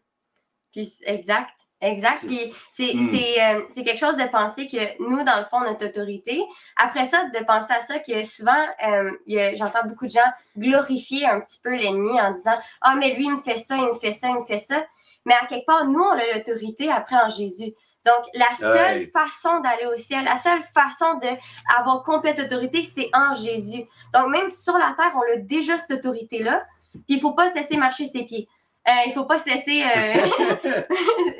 Puis, 0.73 0.92
exact. 1.04 1.50
Exact. 1.80 2.18
C'est- 2.21 2.26
Puis 2.26 2.52
c'est 2.76 2.92
Mm. 2.95 3.09
c'est, 3.12 3.40
euh, 3.40 3.61
c'est 3.73 3.85
quelque 3.85 4.00
chose 4.00 4.16
de 4.16 4.28
penser 4.30 4.66
que 4.66 5.00
nous, 5.00 5.23
dans 5.23 5.38
le 5.38 5.45
fond, 5.45 5.61
notre 5.61 5.87
autorité. 5.87 6.42
Après 6.76 7.04
ça, 7.04 7.26
de 7.26 7.45
penser 7.45 7.73
à 7.73 7.83
ça 7.83 8.00
que 8.00 8.25
souvent, 8.25 8.66
euh, 8.88 9.12
j'entends 9.54 9.87
beaucoup 9.87 10.07
de 10.07 10.11
gens 10.11 10.28
glorifier 10.57 11.25
un 11.26 11.40
petit 11.40 11.61
peu 11.62 11.71
l'ennemi 11.76 12.21
en 12.21 12.33
disant 12.33 12.57
Ah, 12.80 12.97
mais 12.97 13.14
lui, 13.14 13.26
il 13.26 13.33
me 13.37 13.40
fait 13.42 13.59
ça, 13.59 13.76
il 13.76 13.85
me 13.85 13.95
fait 13.95 14.11
ça, 14.12 14.28
il 14.28 14.40
me 14.40 14.45
fait 14.45 14.59
ça. 14.59 14.85
Mais 15.25 15.35
à 15.35 15.47
quelque 15.47 15.66
part, 15.66 15.85
nous, 15.85 16.00
on 16.02 16.11
a 16.18 16.35
l'autorité 16.35 16.90
après 16.90 17.14
en 17.16 17.28
Jésus. 17.30 17.73
Donc, 18.04 18.25
la 18.35 18.52
seule 18.54 19.07
façon 19.12 19.61
d'aller 19.61 19.87
au 19.87 19.97
ciel, 19.99 20.25
la 20.25 20.37
seule 20.37 20.62
façon 20.75 21.21
d'avoir 21.21 22.02
complète 22.02 22.40
autorité, 22.40 22.83
c'est 22.83 23.11
en 23.12 23.35
Jésus. 23.35 23.85
Donc, 24.14 24.28
même 24.30 24.50
sur 24.50 24.76
la 24.78 24.95
terre, 24.97 25.12
on 25.14 25.33
a 25.33 25.37
déjà 25.37 25.78
cette 25.78 25.99
autorité-là. 26.04 26.64
Puis, 27.05 27.05
il 27.09 27.17
ne 27.17 27.21
faut 27.21 27.33
pas 27.33 27.49
se 27.50 27.55
laisser 27.55 27.76
marcher 27.76 28.07
ses 28.07 28.25
pieds. 28.25 28.49
Euh, 28.87 28.93
il 29.07 29.09
ne 29.11 29.14
faut 29.14 29.25
pas 29.25 29.38
se 29.38 29.47
laisser. 29.49 29.83
euh, 29.83 30.83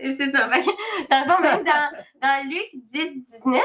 c'est 0.19 0.31
ça. 0.31 0.49
Dans 0.49 0.57
le 0.57 1.31
fond, 1.31 1.43
même 1.43 1.65
dans, 1.65 1.91
dans 2.23 2.49
Luc 2.49 2.67
10, 2.93 3.23
19, 3.45 3.62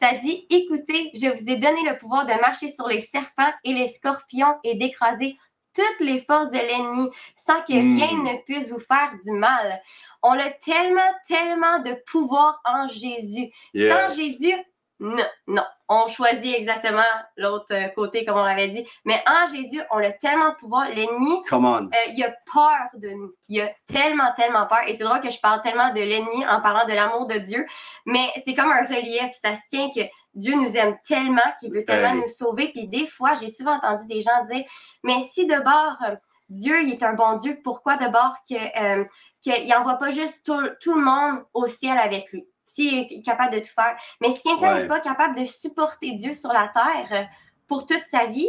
ça 0.00 0.12
dit 0.22 0.46
Écoutez, 0.50 1.10
je 1.14 1.28
vous 1.28 1.48
ai 1.50 1.56
donné 1.56 1.82
le 1.88 1.96
pouvoir 1.98 2.26
de 2.26 2.32
marcher 2.40 2.68
sur 2.70 2.86
les 2.88 3.00
serpents 3.00 3.52
et 3.64 3.72
les 3.72 3.88
scorpions 3.88 4.56
et 4.64 4.74
d'écraser 4.74 5.36
toutes 5.74 6.00
les 6.06 6.20
forces 6.20 6.50
de 6.50 6.58
l'ennemi 6.58 7.08
sans 7.36 7.60
que 7.62 7.72
Mm. 7.72 7.96
rien 7.96 8.12
ne 8.32 8.42
puisse 8.42 8.70
vous 8.70 8.80
faire 8.80 9.12
du 9.24 9.30
mal. 9.32 9.80
On 10.22 10.32
a 10.38 10.50
tellement, 10.50 11.00
tellement 11.28 11.78
de 11.80 11.94
pouvoir 12.10 12.60
en 12.64 12.88
Jésus. 12.88 13.50
Sans. 13.74 14.14
Jésus, 14.16 14.54
non, 15.00 15.24
non. 15.46 15.62
On 15.90 16.08
choisit 16.08 16.54
exactement 16.56 17.02
l'autre 17.36 17.72
euh, 17.72 17.88
côté, 17.88 18.24
comme 18.24 18.36
on 18.36 18.44
l'avait 18.44 18.68
dit. 18.68 18.86
Mais 19.04 19.22
en 19.26 19.46
Jésus, 19.54 19.80
on 19.90 19.98
a 19.98 20.10
tellement 20.10 20.50
de 20.50 20.54
pouvoir. 20.56 20.88
L'ennemi, 20.90 21.42
Come 21.48 21.64
on. 21.64 21.84
euh, 21.86 22.12
il 22.14 22.22
a 22.24 22.30
peur 22.52 22.88
de 22.94 23.08
nous. 23.10 23.32
Il 23.48 23.60
a 23.62 23.70
tellement, 23.86 24.32
tellement 24.36 24.66
peur. 24.66 24.80
Et 24.86 24.94
c'est 24.94 25.04
drôle 25.04 25.20
que 25.20 25.30
je 25.30 25.40
parle 25.40 25.62
tellement 25.62 25.90
de 25.94 26.00
l'ennemi 26.00 26.44
en 26.46 26.60
parlant 26.60 26.84
de 26.86 26.92
l'amour 26.92 27.26
de 27.26 27.38
Dieu. 27.38 27.64
Mais 28.06 28.28
c'est 28.44 28.54
comme 28.54 28.70
un 28.70 28.84
relief. 28.86 29.32
Ça 29.40 29.54
se 29.54 29.60
tient 29.70 29.88
que 29.88 30.00
Dieu 30.34 30.54
nous 30.56 30.76
aime 30.76 30.98
tellement 31.06 31.40
qu'il 31.58 31.72
veut 31.72 31.84
tellement 31.84 32.12
Hey. 32.14 32.20
nous 32.20 32.28
sauver. 32.28 32.68
Puis 32.68 32.86
des 32.88 33.06
fois, 33.06 33.34
j'ai 33.36 33.48
souvent 33.50 33.76
entendu 33.76 34.06
des 34.08 34.20
gens 34.20 34.44
dire 34.50 34.64
Mais 35.04 35.22
si 35.22 35.46
de 35.46 35.56
bord, 35.58 35.96
euh, 36.06 36.16
Dieu 36.50 36.82
il 36.82 36.92
est 36.92 37.02
un 37.02 37.14
bon 37.14 37.36
Dieu, 37.36 37.58
pourquoi 37.64 37.96
de 37.96 38.08
bord 38.08 38.34
que, 38.48 38.54
euh, 39.00 39.04
qu'il 39.42 39.68
n'envoie 39.68 39.94
pas 39.96 40.10
juste 40.10 40.44
tout, 40.44 40.68
tout 40.82 40.94
le 40.94 41.02
monde 41.02 41.44
au 41.54 41.66
ciel 41.66 41.96
avec 41.98 42.30
lui? 42.32 42.46
S'il 42.68 42.98
est 43.10 43.22
capable 43.24 43.54
de 43.54 43.60
tout 43.60 43.72
faire. 43.74 43.96
Mais 44.20 44.30
si 44.30 44.42
quelqu'un 44.44 44.74
n'est 44.76 44.86
pas 44.86 45.00
capable 45.00 45.34
de 45.40 45.44
supporter 45.46 46.12
Dieu 46.12 46.34
sur 46.36 46.52
la 46.52 46.68
terre 46.68 47.08
euh, 47.12 47.24
pour 47.66 47.86
toute 47.86 48.02
sa 48.10 48.26
vie, 48.26 48.48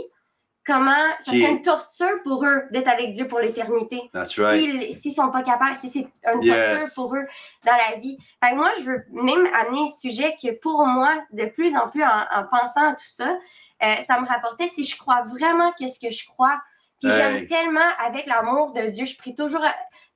comment 0.65 0.91
ça 1.21 1.31
serait 1.31 1.51
une 1.51 1.61
torture 1.63 2.21
pour 2.23 2.45
eux 2.45 2.63
d'être 2.71 2.89
avec 2.89 3.11
Dieu 3.11 3.27
pour 3.27 3.39
l'éternité? 3.39 4.01
That's 4.13 4.37
right. 4.37 4.59
S'ils 4.61 4.93
s'ils 4.93 5.13
sont 5.15 5.31
pas 5.31 5.41
capables, 5.41 5.77
si 5.77 5.89
c'est 5.89 5.99
une 6.01 6.11
torture 6.21 6.53
Yes. 6.53 6.93
pour 6.93 7.15
eux 7.15 7.25
dans 7.65 7.75
la 7.75 7.95
vie. 7.97 8.17
Fait 8.43 8.51
que 8.51 8.55
moi, 8.55 8.71
je 8.79 8.83
veux 8.83 9.05
même 9.11 9.47
amener 9.55 9.83
un 9.83 9.87
sujet 9.87 10.35
que 10.39 10.51
pour 10.59 10.85
moi, 10.85 11.15
de 11.31 11.45
plus 11.45 11.75
en 11.75 11.87
plus 11.87 12.03
en, 12.03 12.07
en 12.07 12.43
pensant 12.51 12.89
à 12.89 12.93
tout 12.93 13.13
ça, 13.17 13.37
euh, 13.81 13.95
ça 14.05 14.19
me 14.19 14.27
rapportait 14.27 14.67
si 14.67 14.83
je 14.83 14.97
crois 14.97 15.21
vraiment 15.23 15.71
qu'est-ce 15.79 15.99
que 15.99 16.11
je 16.13 16.27
crois. 16.27 16.59
Puis 17.01 17.09
j'aime 17.09 17.45
tellement 17.47 17.89
avec 18.05 18.25
l'amour 18.25 18.73
de 18.73 18.81
Dieu. 18.89 19.05
Je 19.05 19.17
prie 19.17 19.33
toujours 19.33 19.63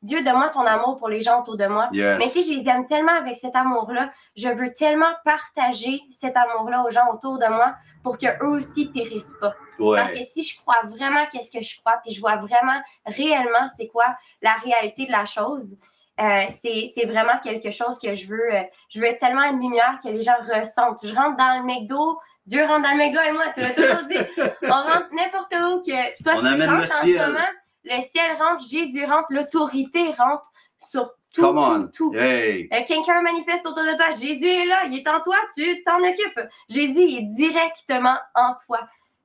Dieu, 0.03 0.21
donne-moi 0.23 0.49
ton 0.49 0.65
amour 0.65 0.97
pour 0.97 1.07
les 1.09 1.21
gens 1.21 1.41
autour 1.41 1.57
de 1.57 1.65
moi. 1.65 1.89
Yes. 1.93 2.17
Mais 2.19 2.27
si 2.27 2.43
je 2.43 2.59
les 2.59 2.69
aime 2.69 2.85
tellement 2.85 3.13
avec 3.15 3.37
cet 3.37 3.55
amour-là, 3.55 4.11
je 4.35 4.49
veux 4.49 4.71
tellement 4.73 5.11
partager 5.25 6.01
cet 6.11 6.35
amour-là 6.37 6.83
aux 6.85 6.91
gens 6.91 7.11
autour 7.13 7.39
de 7.39 7.47
moi 7.47 7.73
pour 8.03 8.17
qu'eux 8.17 8.37
aussi 8.45 8.91
périssent 8.91 9.33
pas. 9.39 9.55
Parce 9.79 10.11
Ouais. 10.11 10.19
que 10.19 10.25
si 10.25 10.43
je 10.43 10.59
crois 10.61 10.81
vraiment 10.85 11.25
qu'est-ce 11.31 11.51
que 11.57 11.63
je 11.63 11.79
crois, 11.79 11.99
puis 12.03 12.13
je 12.13 12.19
vois 12.19 12.35
vraiment 12.35 12.79
réellement 13.05 13.67
c'est 13.75 13.87
quoi 13.87 14.15
la 14.41 14.53
réalité 14.63 15.05
de 15.07 15.11
la 15.11 15.25
chose, 15.25 15.75
euh, 16.21 16.41
c'est 16.61 16.91
c'est 16.93 17.05
vraiment 17.05 17.39
quelque 17.41 17.71
chose 17.71 17.97
que 17.97 18.13
je 18.13 18.27
veux. 18.27 18.53
euh, 18.53 18.61
je 18.89 18.99
veux 18.99 19.07
être 19.07 19.19
tellement 19.19 19.43
une 19.43 19.59
lumière 19.61 19.99
que 20.03 20.09
les 20.09 20.21
gens 20.21 20.35
ressentent. 20.53 21.05
Je 21.07 21.15
rentre 21.15 21.37
dans 21.37 21.57
le 21.59 21.63
McDo, 21.65 22.19
Dieu 22.45 22.63
rentre 22.65 22.83
dans 22.83 22.91
le 22.91 22.97
McDo 22.97 23.19
et 23.21 23.31
moi, 23.31 23.45
tu 23.53 23.61
l'as 23.61 23.73
toujours 23.73 24.03
dit. 24.07 24.17
On 24.63 24.67
rentre 24.69 25.07
n'importe 25.13 25.53
où 25.53 25.81
que 25.81 26.23
toi 26.23 26.33
On 26.35 26.41
tu 26.41 26.47
amène 26.47 26.69
rentres 26.69 26.81
le 26.81 26.83
en 26.83 26.87
ciel. 26.87 27.21
ce 27.21 27.27
moment. 27.27 27.45
Le 27.85 28.01
ciel 28.01 28.37
rentre, 28.39 28.65
Jésus 28.65 29.05
rentre, 29.05 29.25
l'autorité 29.29 30.13
rentre 30.17 30.49
sur 30.79 31.11
tout, 31.33 31.41
Come 31.41 31.57
on. 31.57 31.83
tout, 31.87 32.11
tout. 32.11 32.15
Hey. 32.15 32.69
Euh, 32.71 32.81
Quelqu'un 32.87 33.21
manifeste 33.21 33.65
autour 33.65 33.83
de 33.83 33.95
toi. 33.97 34.11
Jésus 34.19 34.47
est 34.47 34.65
là, 34.65 34.83
il 34.85 34.97
est 34.99 35.07
en 35.09 35.19
toi, 35.21 35.35
tu 35.57 35.81
t'en 35.83 35.97
occupes. 35.99 36.39
Jésus 36.69 37.01
est 37.01 37.21
directement 37.35 38.15
en 38.35 38.53
toi. 38.65 38.79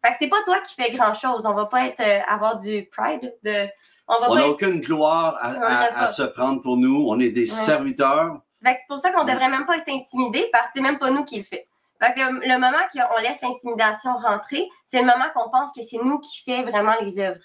Fait 0.05 0.13
que 0.13 0.17
c'est 0.21 0.29
pas 0.29 0.43
toi 0.45 0.61
qui 0.61 0.75
fais 0.75 0.91
grand 0.93 1.13
chose. 1.15 1.45
On 1.45 1.55
va 1.55 1.67
pas 1.67 1.87
être 1.87 2.01
euh, 2.01 2.21
avoir 2.29 2.57
du 2.57 2.89
pride 2.91 3.35
de. 3.43 3.67
On 4.07 4.35
n'a 4.35 4.41
être- 4.41 4.51
aucune 4.51 4.81
gloire 4.81 5.37
à, 5.41 6.07
se 6.07 6.23
prendre 6.23 6.63
pour 6.63 6.77
nous. 6.77 7.07
On 7.09 7.19
est 7.21 7.29
des 7.31 7.43
Ouais. 7.43 7.47
serviteurs. 7.65 8.41
Fait 8.65 8.75
que 8.75 8.81
c'est 8.81 8.87
pour 8.89 8.99
ça 9.01 9.11
qu'on 9.13 9.25
devrait 9.25 9.49
même 9.51 9.67
pas 9.67 9.77
être 9.77 9.89
intimidé 9.89 10.49
parce 10.51 10.67
que 10.67 10.71
c'est 10.77 10.81
même 10.81 10.99
pas 10.99 11.11
nous 11.11 11.25
qui 11.25 11.37
le 11.39 11.43
fait. 11.45 11.69
Fait 12.01 12.15
que 12.15 12.21
le, 12.21 12.41
le 12.47 12.59
moment 12.59 12.79
qu'on 12.93 13.21
laisse 13.21 13.41
l'intimidation 13.43 14.17
rentrer, 14.17 14.67
c'est 14.87 15.01
le 15.01 15.07
moment 15.07 15.27
qu'on 15.35 15.51
pense 15.51 15.73
que 15.73 15.83
c'est 15.83 15.99
nous 16.03 16.19
qui 16.21 16.43
fait 16.45 16.63
vraiment 16.63 16.95
les 17.03 17.19
œuvres. 17.19 17.41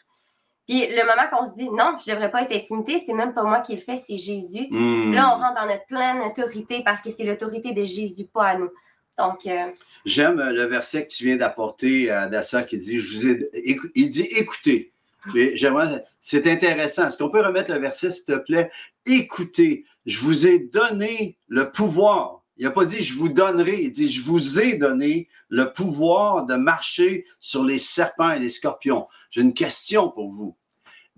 Puis 0.68 0.88
le 0.88 1.06
moment 1.06 1.30
qu'on 1.30 1.46
se 1.46 1.56
dit 1.56 1.70
non, 1.70 1.98
je 2.06 2.12
devrais 2.12 2.32
pas 2.32 2.44
être 2.44 2.54
intimidé, 2.54 3.00
c'est 3.06 3.14
même 3.14 3.34
pas 3.34 3.44
moi 3.44 3.60
qui 3.60 3.76
le 3.76 3.82
fais, 3.82 3.98
c'est 3.98 4.18
Jésus. 4.18 4.68
Hmm. 4.70 5.14
Là, 5.14 5.36
on 5.36 5.42
rentre 5.42 5.62
dans 5.62 5.68
notre 5.68 5.86
pleine 5.86 6.22
autorité 6.22 6.82
parce 6.86 7.02
que 7.02 7.12
c'est 7.12 7.26
l'autorité 7.26 7.74
de 7.74 7.84
Jésus, 7.84 8.26
pas 8.26 8.48
à 8.48 8.58
nous. 8.58 8.70
Donc, 9.18 9.46
euh, 9.46 9.70
J'aime 10.06 10.40
euh, 10.40 10.52
le 10.52 10.64
verset 10.64 11.06
que 11.06 11.12
tu 11.12 11.26
viens 11.26 11.36
d'apporter 11.36 12.10
à 12.10 12.28
Dassa 12.28 12.64
qui 12.64 12.78
dit, 12.78 13.00
je 13.00 13.16
vous 13.16 13.28
ai, 13.28 13.50
il 13.96 14.10
dit 14.10 14.28
écoutez. 14.38 14.92
Mais 15.34 15.56
j'aimerais, 15.56 16.04
c'est 16.22 16.48
intéressant. 16.48 17.08
Est-ce 17.08 17.18
qu'on 17.18 17.30
peut 17.30 17.46
remettre 17.46 17.72
le 17.72 17.80
verset, 17.80 18.12
s'il 18.12 18.26
te 18.26 18.34
plaît? 18.34 18.72
Écoutez, 19.06 19.86
je 20.06 20.20
vous 20.20 20.48
ai 20.48 20.60
donné 20.60 21.38
le 21.48 21.72
pouvoir. 21.72 22.43
Il 22.58 22.66
n'a 22.66 22.72
pas 22.72 22.86
dit 22.86 23.04
je 23.04 23.18
vous 23.18 23.30
donnerai, 23.30 23.84
il 23.84 23.92
dit 23.92 24.12
je 24.12 24.22
vous 24.22 24.60
ai 24.60 24.78
donné 24.78 25.28
le 25.50 25.72
pouvoir 25.74 26.46
de 26.46 26.56
marcher 26.56 27.26
sur 27.40 27.64
les 27.64 27.80
serpents 27.80 28.32
et 28.32 28.40
les 28.40 28.50
scorpions. 28.50 29.08
J'ai 29.32 29.42
une 29.42 29.54
question 29.54 30.10
pour 30.10 30.30
vous. 30.30 30.56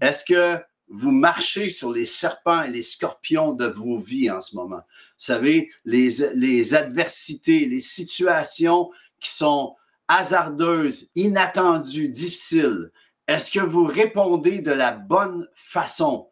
Est-ce 0.01 0.23
que 0.23 0.61
vous 0.87 1.11
marchez 1.11 1.69
sur 1.69 1.91
les 1.91 2.05
serpents 2.05 2.63
et 2.63 2.69
les 2.69 2.81
scorpions 2.81 3.53
de 3.53 3.65
vos 3.65 3.99
vies 3.99 4.31
en 4.31 4.39
ce 4.39 4.55
moment? 4.55 4.77
Vous 4.77 5.25
savez, 5.25 5.71
les, 5.83 6.09
les 6.35 6.73
adversités, 6.73 7.65
les 7.65 7.81
situations 7.81 8.91
qui 9.19 9.31
sont 9.31 9.75
hasardeuses, 10.07 11.09
inattendues, 11.15 12.09
difficiles. 12.09 12.91
Est-ce 13.27 13.51
que 13.51 13.59
vous 13.59 13.85
répondez 13.85 14.61
de 14.61 14.71
la 14.71 14.91
bonne 14.91 15.47
façon? 15.55 16.29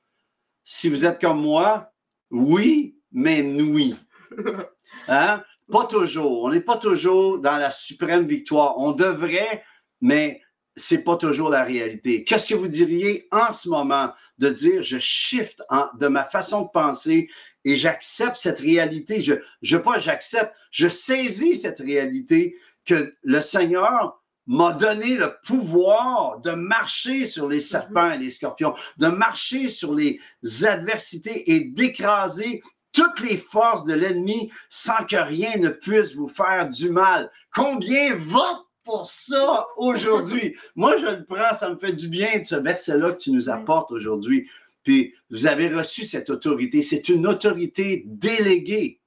Si 0.63 0.89
vous 0.89 1.05
êtes 1.05 1.19
comme 1.19 1.41
moi, 1.41 1.91
oui, 2.29 2.97
mais 3.11 3.41
oui. 3.41 3.95
Hein? 5.07 5.43
Pas 5.71 5.85
toujours. 5.85 6.43
On 6.43 6.49
n'est 6.49 6.61
pas 6.61 6.77
toujours 6.77 7.39
dans 7.39 7.57
la 7.57 7.69
suprême 7.69 8.27
victoire. 8.27 8.77
On 8.77 8.91
devrait, 8.91 9.63
mais 10.01 10.41
c'est 10.75 11.03
pas 11.03 11.15
toujours 11.15 11.49
la 11.49 11.63
réalité. 11.63 12.23
Qu'est-ce 12.23 12.47
que 12.47 12.55
vous 12.55 12.67
diriez 12.67 13.27
en 13.31 13.51
ce 13.51 13.69
moment 13.69 14.11
de 14.39 14.49
dire 14.49 14.81
je 14.81 14.97
shift 14.99 15.63
de 15.99 16.07
ma 16.07 16.23
façon 16.23 16.63
de 16.63 16.69
penser 16.69 17.29
et 17.63 17.77
j'accepte 17.77 18.37
cette 18.37 18.59
réalité? 18.59 19.21
Je, 19.21 19.35
j'accepte, 19.61 20.53
je 20.71 20.87
saisis 20.87 21.55
cette 21.55 21.79
réalité 21.79 22.55
que 22.85 23.15
le 23.23 23.39
Seigneur 23.39 24.19
m'a 24.45 24.73
donné 24.73 25.15
le 25.15 25.37
pouvoir 25.45 26.39
de 26.41 26.51
marcher 26.51 27.25
sur 27.25 27.47
les 27.47 27.61
serpents 27.61 28.11
et 28.11 28.17
les 28.17 28.29
scorpions, 28.29 28.73
de 28.97 29.07
marcher 29.07 29.69
sur 29.69 29.93
les 29.95 30.19
adversités 30.65 31.51
et 31.53 31.61
d'écraser 31.61 32.61
toutes 32.93 33.19
les 33.19 33.37
forces 33.37 33.83
de 33.83 33.93
l'ennemi 33.93 34.51
sans 34.69 35.03
que 35.05 35.15
rien 35.15 35.57
ne 35.57 35.69
puisse 35.69 36.15
vous 36.15 36.29
faire 36.29 36.69
du 36.69 36.89
mal. 36.89 37.31
Combien 37.53 38.15
vote 38.15 38.67
pour 38.83 39.05
ça 39.05 39.67
aujourd'hui? 39.77 40.55
Moi, 40.75 40.97
je 40.97 41.07
le 41.07 41.25
prends, 41.25 41.53
ça 41.53 41.69
me 41.69 41.77
fait 41.77 41.93
du 41.93 42.07
bien 42.07 42.39
de 42.39 42.43
ce 42.45 42.55
verset-là 42.55 43.11
que 43.11 43.17
tu 43.17 43.31
nous 43.31 43.49
apportes 43.49 43.91
aujourd'hui. 43.91 44.49
Puis, 44.83 45.13
vous 45.29 45.47
avez 45.47 45.69
reçu 45.69 46.03
cette 46.03 46.29
autorité. 46.29 46.83
C'est 46.83 47.09
une 47.09 47.25
autorité 47.25 48.03
déléguée. 48.05 49.01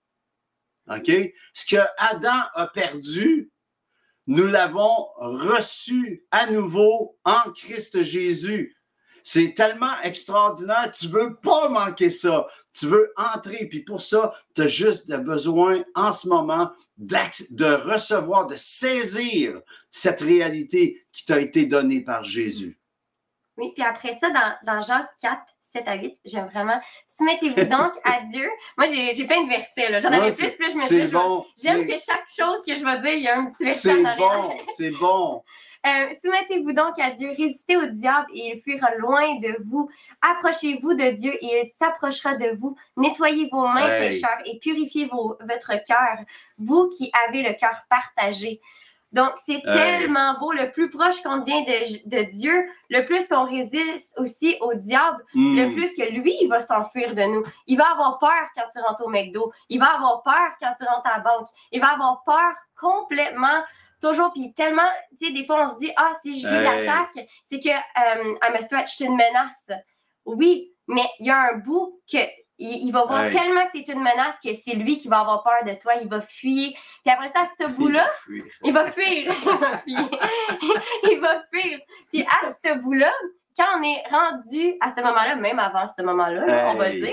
OK? 0.89 1.11
Ce 1.55 1.67
que 1.67 1.83
Adam 1.99 2.43
a 2.55 2.67
perdu, 2.67 3.51
nous 4.27 4.47
l'avons 4.47 5.09
reçu 5.17 6.25
à 6.31 6.51
nouveau 6.51 7.19
en 7.25 7.51
Christ 7.53 8.03
Jésus. 8.03 8.77
C'est 9.29 9.55
tellement 9.55 10.01
extraordinaire. 10.05 10.93
Tu 10.93 11.09
veux 11.09 11.35
pas 11.35 11.69
manquer 11.69 12.11
ça. 12.11 12.47
Tu 12.73 12.87
veux 12.87 13.13
entrer. 13.17 13.67
Puis 13.67 13.81
pour 13.81 14.01
ça, 14.01 14.33
tu 14.55 14.63
as 14.63 14.69
juste 14.69 15.13
besoin 15.13 15.83
en 15.97 16.13
ce 16.13 16.29
moment 16.29 16.71
de 16.97 17.91
recevoir, 17.91 18.47
de 18.47 18.55
saisir 18.55 19.61
cette 19.91 20.21
réalité 20.21 21.05
qui 21.11 21.25
t'a 21.25 21.41
été 21.41 21.65
donnée 21.65 22.03
par 22.03 22.23
Jésus. 22.23 22.79
Oui, 23.57 23.73
puis 23.75 23.83
après 23.83 24.15
ça, 24.15 24.31
dans, 24.31 24.55
dans 24.75 24.83
Jean 24.83 25.05
4, 25.21 25.41
7 25.73 25.89
à 25.89 25.95
8. 25.97 26.19
J'aime 26.25 26.47
vraiment. 26.47 26.81
Soumettez-vous 27.09 27.65
donc 27.65 27.95
à 28.05 28.21
Dieu. 28.33 28.49
Moi, 28.79 28.87
j'ai 28.87 29.27
plein 29.27 29.43
de 29.43 29.49
versets. 29.49 30.01
J'en 30.01 30.13
avais 30.13 30.31
plus, 30.31 30.51
plus 30.53 30.71
je 30.71 30.77
me 30.77 30.83
suis 30.83 31.09
bon, 31.09 31.45
J'aime 31.61 31.85
que 31.85 31.99
chaque 31.99 32.29
chose 32.29 32.61
que 32.65 32.77
je 32.77 32.85
vais 32.85 33.01
dire, 33.01 33.15
il 33.15 33.23
y 33.25 33.29
a 33.29 33.41
un 33.41 33.47
petit 33.47 33.65
verset. 33.65 33.91
C'est 33.91 34.17
bon, 34.17 34.57
c'est 34.69 34.91
bon. 34.91 35.43
Euh, 35.87 36.15
soumettez-vous 36.21 36.73
donc 36.73 36.99
à 36.99 37.11
Dieu, 37.11 37.31
résistez 37.37 37.77
au 37.77 37.87
diable 37.87 38.27
et 38.35 38.55
il 38.55 38.61
fuira 38.61 38.95
loin 38.97 39.39
de 39.39 39.57
vous. 39.65 39.89
Approchez-vous 40.21 40.95
de 40.95 41.11
Dieu 41.11 41.33
et 41.41 41.61
il 41.63 41.71
s'approchera 41.79 42.35
de 42.35 42.57
vous. 42.59 42.77
Nettoyez 42.97 43.49
vos 43.53 43.69
mains, 43.69 43.87
pécheurs, 43.99 44.39
et 44.47 44.59
purifiez 44.59 45.07
votre 45.07 45.85
cœur, 45.87 46.25
vous 46.59 46.89
qui 46.89 47.13
avez 47.29 47.43
le 47.43 47.53
cœur 47.53 47.85
partagé. 47.89 48.61
Donc, 49.13 49.31
c'est 49.47 49.63
tellement 49.63 50.39
beau. 50.41 50.53
Le 50.53 50.71
plus 50.73 50.91
proche 50.91 51.23
qu'on 51.23 51.39
devient 51.39 51.65
de, 52.05 52.23
Dieu, 52.25 52.69
le 52.91 53.07
plus 53.07 53.29
qu'on 53.29 53.45
résiste 53.45 54.13
aussi 54.19 54.57
au 54.61 54.75
diable, 54.75 55.25
le 55.35 55.69
hmm. 55.69 55.75
plus 55.75 55.95
que 55.95 56.03
lui, 56.13 56.35
il 56.43 56.49
va 56.49 56.61
s'enfuir 56.61 57.15
de 57.15 57.23
nous. 57.23 57.43
Il 57.67 57.79
va 57.79 57.93
avoir 57.93 58.19
peur 58.19 58.49
quand 58.57 58.65
tu 58.73 58.81
rentres 58.81 59.07
au 59.07 59.09
McDo. 59.09 59.53
Il 59.69 59.79
va 59.79 59.95
avoir 59.95 60.23
peur 60.23 60.51
quand 60.61 60.73
tu 60.77 60.85
rentres 60.85 61.07
à 61.07 61.19
la 61.19 61.21
banque. 61.21 61.49
Il 61.71 61.81
va 61.81 61.93
avoir 61.93 62.25
peur 62.25 62.53
complètement 62.79 63.63
toujours, 64.01 64.33
puis 64.33 64.53
tellement, 64.55 64.89
tu 65.19 65.27
sais, 65.27 65.33
des 65.33 65.45
fois, 65.45 65.69
on 65.69 65.75
se 65.75 65.79
dit, 65.81 65.93
ah, 65.97 66.13
si 66.23 66.41
je 66.41 66.49
vis 66.49 66.63
l'attaque, 66.63 67.27
c'est 67.45 67.61
que 67.61 67.71
euh, 67.71 68.39
I'm 68.43 68.55
a 68.55 68.63
threat, 68.65 68.89
je 68.89 68.95
suis 68.95 69.05
une 69.05 69.17
menace. 69.17 69.71
Oui, 70.25 70.73
mais 70.89 71.09
il 71.19 71.27
y 71.27 71.31
a 71.31 71.53
un 71.53 71.59
bout 71.59 72.01
que 72.11 72.19
il, 72.59 72.91
va 72.91 73.05
voir 73.05 73.31
tellement 73.31 73.67
que 73.67 73.73
tu 73.73 73.91
es 73.91 73.93
une 73.93 74.03
menace 74.03 74.41
que 74.43 74.55
c'est 74.55 74.75
lui 74.75 74.99
qui 74.99 75.09
va 75.09 75.21
avoir 75.21 75.43
peur 75.43 75.65
de 75.67 75.79
toi. 75.79 75.95
Il 75.97 76.09
va 76.09 76.23
fuir. 76.23 76.73
Puis 77.05 77.13
après 77.13 77.29
ça, 77.29 77.43
à 77.43 77.47
ce 77.47 77.69
bout-là, 77.69 78.09
il 78.65 78.73
va 78.73 78.91
fuir. 78.91 79.27
Il 79.35 79.45
va 79.45 79.79
fuir. 79.79 80.11
il 81.11 81.21
va 81.21 81.43
fuir. 81.53 81.79
Puis 82.11 82.23
à 82.23 82.49
ce 82.49 82.79
bout-là, 82.79 83.13
quand 83.59 83.79
on 83.79 83.83
est 83.83 84.03
rendu 84.11 84.75
à 84.81 84.95
ce 84.95 85.03
moment-là, 85.03 85.37
même 85.37 85.59
avant 85.59 85.87
ce 85.89 86.03
moment-là, 86.03 86.71
on 86.71 86.77
va 86.77 86.91
dire, 86.91 87.13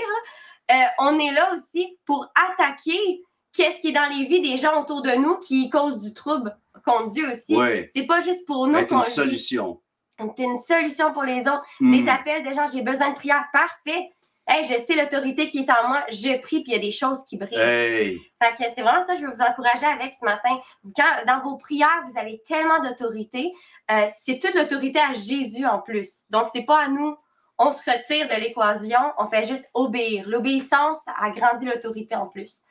euh, 0.70 0.84
on 0.98 1.18
est 1.18 1.32
là 1.32 1.52
aussi 1.54 1.98
pour 2.06 2.26
attaquer 2.34 3.22
qu'est-ce 3.54 3.80
qui 3.80 3.88
est 3.88 3.92
dans 3.92 4.08
les 4.10 4.26
vies 4.26 4.42
des 4.42 4.56
gens 4.58 4.82
autour 4.82 5.00
de 5.02 5.12
nous 5.12 5.36
qui 5.38 5.70
causent 5.70 6.00
du 6.00 6.12
trouble 6.12 6.56
contre 6.84 7.10
Dieu 7.10 7.32
aussi. 7.32 7.56
C'est 7.94 8.06
pas 8.06 8.20
juste 8.20 8.46
pour 8.46 8.66
nous. 8.66 8.78
C'est 8.78 8.92
une 8.92 9.02
solution. 9.02 9.80
C'est 10.18 10.44
une 10.44 10.58
solution 10.58 11.12
pour 11.12 11.22
les 11.22 11.40
autres. 11.40 11.64
Hmm. 11.80 11.92
Les 11.92 12.08
appels 12.08 12.44
des 12.44 12.54
gens, 12.54 12.66
j'ai 12.66 12.82
besoin 12.82 13.10
de 13.10 13.16
prière. 13.16 13.44
Parfait. 13.52 14.10
Hey, 14.46 14.64
je 14.64 14.74
sais 14.84 14.94
l'autorité 14.94 15.48
qui 15.48 15.60
est 15.60 15.70
en 15.70 15.88
moi, 15.88 16.04
je 16.10 16.38
prie, 16.42 16.62
puis 16.62 16.72
il 16.72 16.74
y 16.74 16.76
a 16.76 16.78
des 16.78 16.92
choses 16.92 17.24
qui 17.24 17.38
brillent. 17.38 17.58
Hey. 17.58 18.20
Fait 18.42 18.50
que 18.50 18.70
c'est 18.74 18.82
vraiment 18.82 19.04
ça 19.06 19.14
que 19.14 19.20
je 19.20 19.24
veux 19.24 19.32
vous 19.32 19.40
encourager 19.40 19.86
avec 19.86 20.12
ce 20.20 20.24
matin. 20.24 20.60
Quand, 20.94 21.24
dans 21.26 21.40
vos 21.42 21.56
prières, 21.56 22.04
vous 22.06 22.18
avez 22.18 22.42
tellement 22.46 22.82
d'autorité. 22.82 23.50
Euh, 23.90 24.06
c'est 24.22 24.38
toute 24.38 24.54
l'autorité 24.54 24.98
à 25.00 25.14
Jésus 25.14 25.64
en 25.64 25.80
plus. 25.80 26.24
Donc, 26.28 26.48
c'est 26.52 26.64
pas 26.64 26.84
à 26.84 26.88
nous. 26.88 27.16
On 27.56 27.72
se 27.72 27.88
retire 27.90 28.28
de 28.28 28.34
l'équation, 28.34 28.98
on 29.16 29.28
fait 29.28 29.44
juste 29.44 29.70
obéir. 29.72 30.28
L'obéissance 30.28 31.00
agrandit 31.18 31.64
l'autorité 31.64 32.14
en 32.14 32.26
plus. 32.26 32.63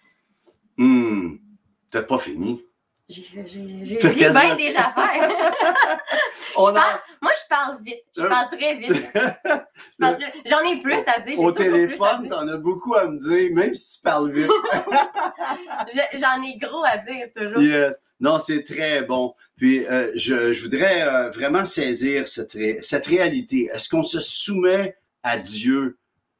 Hum, 0.77 1.39
T'as 1.91 2.03
pas 2.03 2.17
fini. 2.17 2.63
J'ai 3.07 3.21
bien 3.43 4.55
des 4.55 4.75
affaires. 4.75 5.29
Moi, 6.57 7.31
je 7.36 7.47
parle 7.49 7.83
vite. 7.83 8.03
Je 8.17 8.27
parle 8.27 8.47
très 8.57 8.75
vite. 8.77 9.09
J'en 10.45 10.59
ai 10.62 10.81
plus 10.81 10.99
à 11.05 11.19
dire. 11.19 11.39
Au 11.39 11.51
téléphone, 11.51 12.29
t'en 12.29 12.47
as 12.47 12.57
beaucoup 12.57 12.95
à 12.95 13.07
me 13.07 13.19
dire, 13.19 13.53
même 13.53 13.73
si 13.73 13.97
tu 13.97 14.01
parles 14.03 14.31
vite. 14.31 14.49
J'en 16.13 16.41
ai 16.43 16.57
gros 16.57 16.83
à 16.83 16.97
dire 16.97 17.27
toujours. 17.36 17.62
Yes. 17.62 18.01
Non, 18.19 18.39
c'est 18.39 18.63
très 18.63 19.03
bon. 19.03 19.36
Puis, 19.57 19.86
euh, 19.86 20.12
je, 20.15 20.62
voudrais 20.63 21.03
euh, 21.03 21.29
vraiment 21.29 21.65
saisir 21.65 22.27
cette, 22.27 22.57
cette 22.83 23.05
réalité. 23.05 23.69
Est-ce 23.73 23.89
qu'on 23.89 24.03
se 24.03 24.21
soumet 24.21 24.95
à 25.23 25.38
Dieu? 25.38 25.97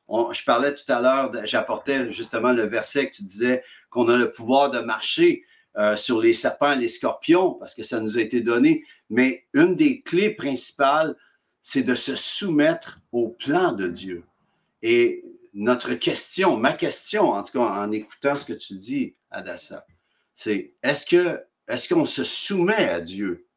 Je 0.10 0.44
parlais 0.44 0.74
tout 0.74 0.92
à 0.92 1.02
l'heure, 1.02 1.32
j'apportais 1.46 2.12
justement 2.12 2.52
le 2.52 2.64
verset 2.64 3.10
que 3.10 3.16
tu 3.16 3.24
disais 3.24 3.64
qu'on 3.90 4.08
a 4.10 4.18
le 4.18 4.32
pouvoir 4.32 4.70
de 4.70 4.80
marcher. 4.80 5.44
Euh, 5.76 5.96
sur 5.96 6.22
les 6.22 6.36
serpents 6.36 6.74
et 6.74 6.78
les 6.78 6.88
scorpions, 6.88 7.54
parce 7.54 7.74
que 7.74 7.82
ça 7.82 8.00
nous 8.00 8.20
a 8.20 8.22
été 8.22 8.42
donné. 8.42 8.86
Mais 9.10 9.48
une 9.54 9.76
des 9.76 10.02
clés 10.02 10.30
principales, 10.30 11.16
c'est 11.62 11.82
de 11.82 11.96
se 11.96 12.16
soumettre 12.16 13.00
au 13.12 13.30
plan 13.30 13.72
de 13.72 13.88
Dieu. 13.88 14.24
Et 14.84 15.24
notre 15.56 15.96
question, 15.96 16.58
ma 16.58 16.74
question, 16.74 17.30
en 17.30 17.42
tout 17.42 17.54
cas 17.54 17.66
en 17.66 17.92
écoutant 17.92 18.36
ce 18.36 18.46
que 18.46 18.54
tu 18.54 18.76
dis, 18.76 19.16
Adassa, 19.32 19.88
c'est 20.36 20.76
est-ce 20.84 21.08
que 21.08 21.42
est-ce 21.68 21.92
qu'on 21.92 22.06
se 22.06 22.24
soumet 22.24 22.90
à 22.90 23.00
Dieu? 23.00 23.48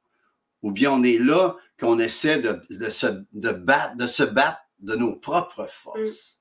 Ou 0.62 0.70
bien 0.70 0.92
on 0.92 1.02
est 1.02 1.18
là 1.18 1.56
qu'on 1.78 1.98
essaie 1.98 2.38
de, 2.38 2.62
se, 2.88 3.06
de, 3.32 3.50
battre, 3.50 3.96
de 3.96 4.06
se 4.06 4.22
battre 4.22 4.60
de 4.78 4.94
nos 4.94 5.16
propres 5.16 5.66
forces? 5.68 6.38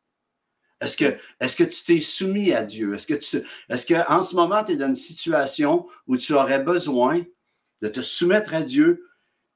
Est-ce 0.82 0.98
que, 0.98 1.18
est 1.40 1.58
que 1.58 1.64
tu 1.64 1.84
t'es 1.86 2.00
soumis 2.00 2.54
à 2.54 2.62
Dieu? 2.62 2.94
Est-ce 2.94 3.08
que 3.08 3.14
tu, 3.14 3.42
est-ce 3.70 3.86
qu'en 3.86 4.22
ce 4.22 4.36
moment, 4.36 4.64
tu 4.64 4.74
es 4.74 4.76
dans 4.76 4.88
une 4.88 4.96
situation 4.96 5.88
où 6.08 6.18
tu 6.18 6.34
aurais 6.34 6.60
besoin 6.60 7.24
de 7.82 7.88
te 7.88 8.02
soumettre 8.02 8.54
à 8.54 8.62
Dieu 8.62 9.08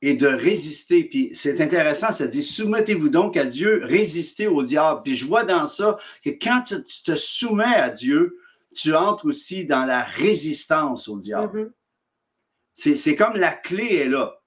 et 0.01 0.13
de 0.13 0.27
résister? 0.27 1.03
Puis 1.03 1.31
c'est 1.35 1.59
intéressant, 1.59 2.13
ça 2.13 2.27
dit 2.27 2.43
soumettez-vous 2.43 3.09
donc 3.09 3.35
à 3.35 3.45
Dieu, 3.45 3.81
résistez 3.83 4.47
au 4.47 4.63
diable. 4.63 5.01
Puis 5.03 5.17
je 5.17 5.27
vois 5.27 5.43
dans 5.43 5.65
ça 5.65 5.99
que 6.23 6.29
quand 6.29 6.63
tu, 6.63 7.03
te 7.03 7.15
soumets 7.15 7.75
à 7.75 7.89
Dieu, 7.89 8.39
tu 8.73 8.95
entres 8.95 9.25
aussi 9.25 9.65
dans 9.65 9.83
la 9.83 10.03
résistance 10.03 11.09
au 11.09 11.19
diable. 11.19 11.73
Mm-hmm. 12.75 12.95
C'est, 12.95 13.15
comme 13.15 13.35
la 13.35 13.51
clé 13.51 13.95
est 13.97 14.07
là. 14.07 14.41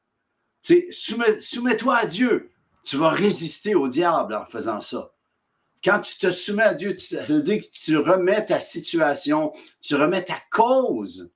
Tu 0.62 0.90
soumets-toi 0.90 1.96
à 1.96 2.06
Dieu. 2.06 2.51
Tu 2.84 2.96
vas 2.96 3.10
résister 3.10 3.74
au 3.74 3.88
diable 3.88 4.34
en 4.34 4.46
faisant 4.46 4.80
ça. 4.80 5.12
Quand 5.84 6.00
tu 6.00 6.18
te 6.18 6.30
soumets 6.30 6.62
à 6.62 6.74
Dieu, 6.74 6.96
ça 6.98 7.22
veut 7.22 7.42
dire 7.42 7.60
que 7.60 7.66
tu 7.72 7.96
remets 7.96 8.46
ta 8.46 8.60
situation, 8.60 9.52
tu 9.80 9.96
remets 9.96 10.24
ta 10.24 10.40
cause 10.50 11.32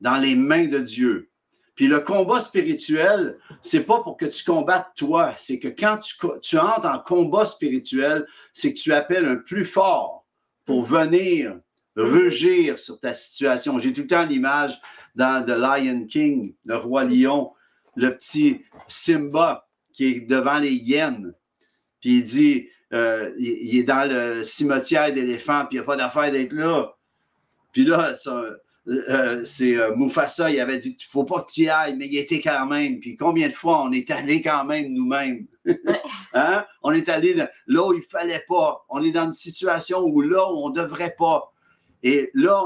dans 0.00 0.16
les 0.16 0.34
mains 0.34 0.66
de 0.66 0.78
Dieu. 0.78 1.30
Puis 1.74 1.86
le 1.86 2.00
combat 2.00 2.40
spirituel, 2.40 3.38
c'est 3.62 3.84
pas 3.84 4.00
pour 4.02 4.16
que 4.16 4.26
tu 4.26 4.44
combattes 4.44 4.88
toi, 4.96 5.34
c'est 5.36 5.58
que 5.58 5.68
quand 5.68 5.98
tu, 5.98 6.14
tu 6.42 6.58
entres 6.58 6.86
en 6.86 6.98
combat 6.98 7.44
spirituel, 7.44 8.26
c'est 8.52 8.74
que 8.74 8.78
tu 8.78 8.92
appelles 8.92 9.26
un 9.26 9.36
plus 9.36 9.64
fort 9.64 10.26
pour 10.64 10.82
venir 10.82 11.58
rugir 11.96 12.78
sur 12.78 13.00
ta 13.00 13.14
situation. 13.14 13.78
J'ai 13.78 13.92
tout 13.92 14.02
le 14.02 14.06
temps 14.06 14.26
l'image 14.26 14.80
dans 15.14 15.44
The 15.44 15.50
Lion 15.50 16.06
King, 16.06 16.54
le 16.64 16.76
roi 16.76 17.04
lion, 17.04 17.52
le 17.96 18.14
petit 18.14 18.62
Simba 18.88 19.69
qui 19.92 20.06
est 20.06 20.20
devant 20.20 20.58
les 20.58 20.72
hyènes. 20.72 21.34
Puis 22.00 22.18
il 22.18 22.24
dit, 22.24 22.68
euh, 22.92 23.32
il, 23.38 23.78
est 23.78 23.84
dans 23.84 24.08
le 24.10 24.42
cimetière 24.44 25.12
d'éléphants, 25.12 25.66
puis 25.66 25.76
il 25.76 25.80
n'y 25.80 25.84
a 25.84 25.86
pas 25.86 25.96
d'affaire 25.96 26.30
d'être 26.32 26.52
là. 26.52 26.96
Puis 27.72 27.84
là, 27.84 28.14
euh, 28.26 28.56
euh, 28.88 29.44
c'est 29.44 29.76
Mufasa, 29.96 30.50
il 30.50 30.58
avait 30.58 30.78
dit 30.78 30.96
qu'il 30.96 31.06
ne 31.06 31.10
faut 31.10 31.24
pas 31.24 31.42
que 31.42 31.52
tu 31.52 31.62
y 31.62 31.68
ailles, 31.68 31.96
mais 31.96 32.06
il 32.06 32.18
était 32.18 32.40
quand 32.40 32.66
même. 32.66 32.98
Puis 32.98 33.16
combien 33.16 33.48
de 33.48 33.52
fois 33.52 33.82
on 33.82 33.92
est 33.92 34.10
allé 34.10 34.42
quand 34.42 34.64
même 34.64 34.92
nous-mêmes? 34.92 35.46
hein? 36.34 36.64
On 36.82 36.90
est 36.90 37.08
allé 37.08 37.34
là 37.34 37.86
où 37.86 37.92
il 37.92 38.00
ne 38.00 38.04
fallait 38.10 38.44
pas. 38.48 38.84
On 38.88 39.02
est 39.04 39.12
dans 39.12 39.26
une 39.26 39.34
situation 39.34 40.00
où 40.00 40.20
là 40.20 40.50
où 40.50 40.56
on 40.64 40.70
ne 40.70 40.74
devrait 40.74 41.14
pas. 41.16 41.52
Et 42.02 42.30
là, 42.34 42.62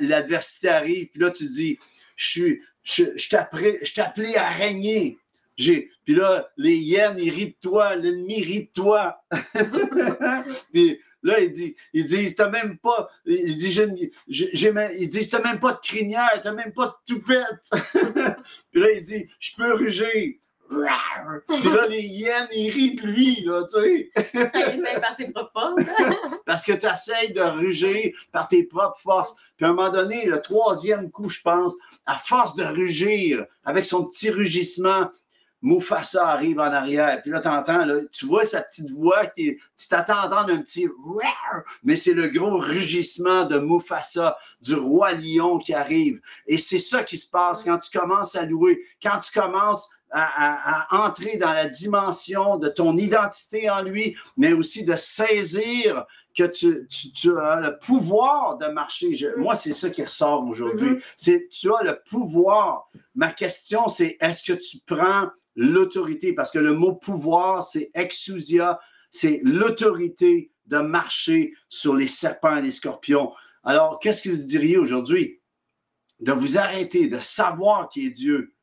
l'adversité 0.00 0.68
arrive, 0.68 1.08
puis 1.08 1.20
là, 1.20 1.30
tu 1.30 1.48
dis, 1.50 1.78
je 2.14 2.30
suis, 2.30 2.60
je, 2.82 3.04
je 3.16 4.00
appelé 4.00 4.36
à 4.36 4.48
régner. 4.48 5.18
J'ai, 5.56 5.90
puis 6.04 6.14
là, 6.14 6.50
les 6.56 6.76
hyènes, 6.76 7.18
ils 7.18 7.30
rient 7.30 7.50
de 7.50 7.56
toi, 7.60 7.96
l'ennemi 7.96 8.42
rit 8.42 8.64
de 8.64 8.70
toi. 8.74 9.24
puis 10.72 11.00
là, 11.22 11.40
il 11.40 11.50
dit, 11.50 11.74
ils 11.92 12.04
disent, 12.04 12.34
t'as 12.34 12.50
même 12.50 12.78
pas, 12.78 13.08
il 13.24 13.56
dit, 13.56 13.70
j'ai, 13.70 14.12
j'ai, 14.28 14.72
ils 14.98 15.08
disent, 15.08 15.30
t'as 15.30 15.42
même 15.42 15.58
pas 15.58 15.72
de 15.72 15.78
crinière, 15.78 16.40
t'as 16.42 16.52
même 16.52 16.72
pas 16.72 16.86
de 16.86 17.14
toupette. 17.14 17.72
puis 18.70 18.80
là, 18.80 18.90
il 18.92 19.02
dit, 19.02 19.26
je 19.38 19.56
peux 19.56 19.74
rugir. 19.74 20.34
Puis 20.68 21.70
là, 21.70 21.86
les 21.86 22.02
hyènes, 22.02 22.48
ils 22.52 22.70
rient 22.70 22.96
de 22.96 23.02
lui, 23.02 23.40
là, 23.44 23.62
tu 23.72 23.80
sais. 23.80 24.10
Parce 26.46 26.64
que 26.64 26.72
tu 26.72 26.86
essaies 26.86 27.28
de 27.28 27.40
rugir 27.40 28.12
par 28.32 28.48
tes 28.48 28.64
propres 28.64 28.98
forces. 28.98 29.36
Puis 29.56 29.64
à 29.64 29.68
un 29.68 29.72
moment 29.72 29.90
donné, 29.90 30.26
le 30.26 30.40
troisième 30.40 31.10
coup, 31.10 31.28
je 31.28 31.40
pense, 31.40 31.74
à 32.04 32.16
force 32.16 32.56
de 32.56 32.64
rugir, 32.64 33.46
avec 33.64 33.86
son 33.86 34.04
petit 34.04 34.30
rugissement, 34.30 35.10
Mufasa 35.62 36.28
arrive 36.28 36.60
en 36.60 36.72
arrière. 36.72 37.20
Puis 37.22 37.30
là, 37.30 37.40
tu 37.40 37.48
entends, 37.48 37.84
tu 38.12 38.26
vois 38.26 38.44
sa 38.44 38.62
petite 38.62 38.90
voix 38.90 39.26
qui 39.26 39.58
tu 39.76 39.88
t'attends 39.88 40.16
à 40.16 40.26
entendre 40.26 40.52
un 40.52 40.62
petit 40.62 40.86
mais 41.82 41.96
c'est 41.96 42.12
le 42.12 42.28
gros 42.28 42.56
rugissement 42.56 43.44
de 43.44 43.58
Mufasa, 43.58 44.36
du 44.60 44.74
roi 44.74 45.12
lion 45.12 45.58
qui 45.58 45.74
arrive. 45.74 46.20
Et 46.46 46.58
c'est 46.58 46.78
ça 46.78 47.02
qui 47.02 47.18
se 47.18 47.28
passe 47.28 47.64
quand 47.64 47.78
tu 47.78 47.96
commences 47.96 48.36
à 48.36 48.44
louer, 48.44 48.82
quand 49.02 49.18
tu 49.20 49.32
commences 49.32 49.88
à, 50.10 50.86
entrer 50.90 51.36
dans 51.36 51.52
la 51.52 51.66
dimension 51.66 52.58
de 52.58 52.68
ton 52.68 52.96
identité 52.96 53.68
en 53.68 53.82
lui, 53.82 54.16
mais 54.36 54.52
aussi 54.52 54.84
de 54.84 54.94
saisir 54.96 56.04
que 56.36 56.44
tu, 56.44 56.86
tu, 56.88 57.36
as 57.38 57.56
le 57.56 57.78
pouvoir 57.78 58.58
de 58.58 58.66
marcher. 58.66 59.10
Mm. 59.10 59.40
moi, 59.40 59.54
c'est 59.54 59.72
ça 59.72 59.90
qui 59.90 60.02
ressort 60.02 60.46
aujourd'hui. 60.46 60.90
Mm-hmm. 60.90 61.02
C'est 61.16 61.48
tu 61.50 61.74
as 61.74 61.82
le 61.82 61.98
pouvoir. 62.08 62.88
Ma 63.14 63.32
question, 63.32 63.88
c'est 63.88 64.16
est-ce 64.20 64.44
que 64.44 64.52
tu 64.52 64.78
prends 64.86 65.30
l'autorité? 65.56 66.32
Parce 66.32 66.50
que 66.50 66.58
le 66.58 66.72
mot 66.72 66.94
pouvoir, 66.94 67.62
c'est 67.62 67.90
exousia, 67.94 68.78
c'est 69.10 69.40
l'autorité 69.42 70.52
de 70.66 70.78
marcher 70.78 71.54
sur 71.68 71.94
les 71.96 72.06
serpents 72.06 72.56
et 72.56 72.62
les 72.62 72.70
scorpions. 72.70 73.32
Alors, 73.64 73.98
qu'est-ce 73.98 74.22
que 74.22 74.30
vous 74.30 74.42
diriez 74.42 74.78
aujourd'hui? 74.78 75.40
De 76.20 76.32
vous 76.32 76.56
arrêter, 76.56 77.08
de 77.08 77.18
savoir 77.18 77.88
qui 77.88 78.06
est 78.06 78.10
Dieu 78.10 78.54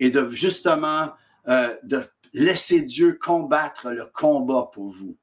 et 0.00 0.10
de 0.10 0.28
justement 0.30 1.12
euh, 1.48 1.74
de 1.84 2.02
laisser 2.32 2.80
Dieu 2.80 3.18
combattre 3.20 3.90
le 3.90 4.06
combat 4.06 4.70
pour 4.72 4.88
vous. 4.88 5.16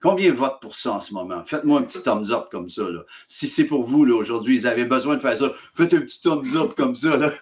Combien 0.00 0.30
votent 0.32 0.60
pour 0.60 0.76
ça 0.76 0.92
en 0.92 1.00
ce 1.00 1.14
moment? 1.14 1.42
Faites-moi 1.44 1.80
un 1.80 1.82
petit 1.82 2.02
thumbs 2.02 2.30
up 2.30 2.48
comme 2.50 2.68
ça. 2.68 2.82
Là. 2.82 3.00
Si 3.26 3.48
c'est 3.48 3.64
pour 3.64 3.82
vous 3.82 4.06
aujourd'hui, 4.10 4.56
ils 4.56 4.66
avaient 4.66 4.84
besoin 4.84 5.16
de 5.16 5.20
faire 5.20 5.36
ça, 5.36 5.50
faites 5.74 5.94
un 5.94 6.00
petit 6.02 6.20
thumbs 6.20 6.54
up 6.54 6.74
comme 6.76 6.94
ça. 6.94 7.16
Là. 7.16 7.32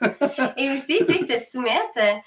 Et 0.57 0.71
aussi, 0.71 0.99
tu 1.07 1.27
sais, 1.27 1.39
se 1.39 1.53
soumettre, 1.53 2.23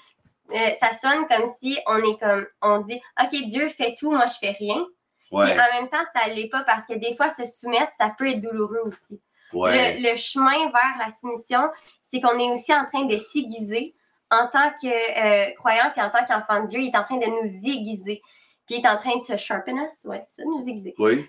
euh, 0.52 0.70
ça 0.80 0.92
sonne 0.92 1.26
comme 1.28 1.50
si 1.62 1.78
on 1.86 1.98
est 1.98 2.18
comme, 2.18 2.46
on 2.62 2.78
dit, 2.80 3.00
OK, 3.20 3.30
Dieu 3.46 3.68
fait 3.68 3.94
tout, 3.98 4.10
moi 4.10 4.26
je 4.26 4.38
fais 4.38 4.56
rien. 4.58 4.84
Et 5.32 5.36
en 5.36 5.80
même 5.80 5.88
temps, 5.90 6.04
ça 6.14 6.28
ne 6.28 6.34
l'est 6.34 6.48
pas 6.48 6.64
parce 6.64 6.86
que 6.86 6.94
des 6.94 7.14
fois, 7.14 7.28
se 7.28 7.44
soumettre, 7.44 7.92
ça 7.98 8.14
peut 8.16 8.28
être 8.28 8.40
douloureux 8.40 8.82
aussi. 8.86 9.20
Le, 9.52 10.16
chemin 10.16 10.70
vers 10.70 11.06
la 11.06 11.10
soumission, 11.10 11.68
c'est 12.02 12.20
qu'on 12.20 12.38
est 12.38 12.50
aussi 12.50 12.72
en 12.74 12.86
train 12.86 13.04
de 13.04 13.16
s'aiguiser 13.16 13.94
en 14.30 14.46
tant 14.46 14.70
que 14.70 14.86
euh, 14.86 15.50
croyant 15.58 15.90
puis 15.92 16.02
en 16.02 16.10
tant 16.10 16.24
qu'enfant 16.26 16.62
de 16.62 16.68
Dieu. 16.68 16.80
Il 16.80 16.88
est 16.88 16.96
en 16.96 17.04
train 17.04 17.16
de 17.16 17.26
nous 17.26 17.70
aiguiser. 17.70 18.22
Puis 18.66 18.76
il 18.76 18.84
est 18.84 18.88
en 18.88 18.98
train 18.98 19.16
de 19.16 19.36
sharpen 19.38 19.78
us. 19.78 20.04
Ouais, 20.04 20.18
c'est 20.18 20.42
ça, 20.42 20.44
nous 20.44 20.66
aiguiser. 20.68 20.94
Oui. 20.98 21.26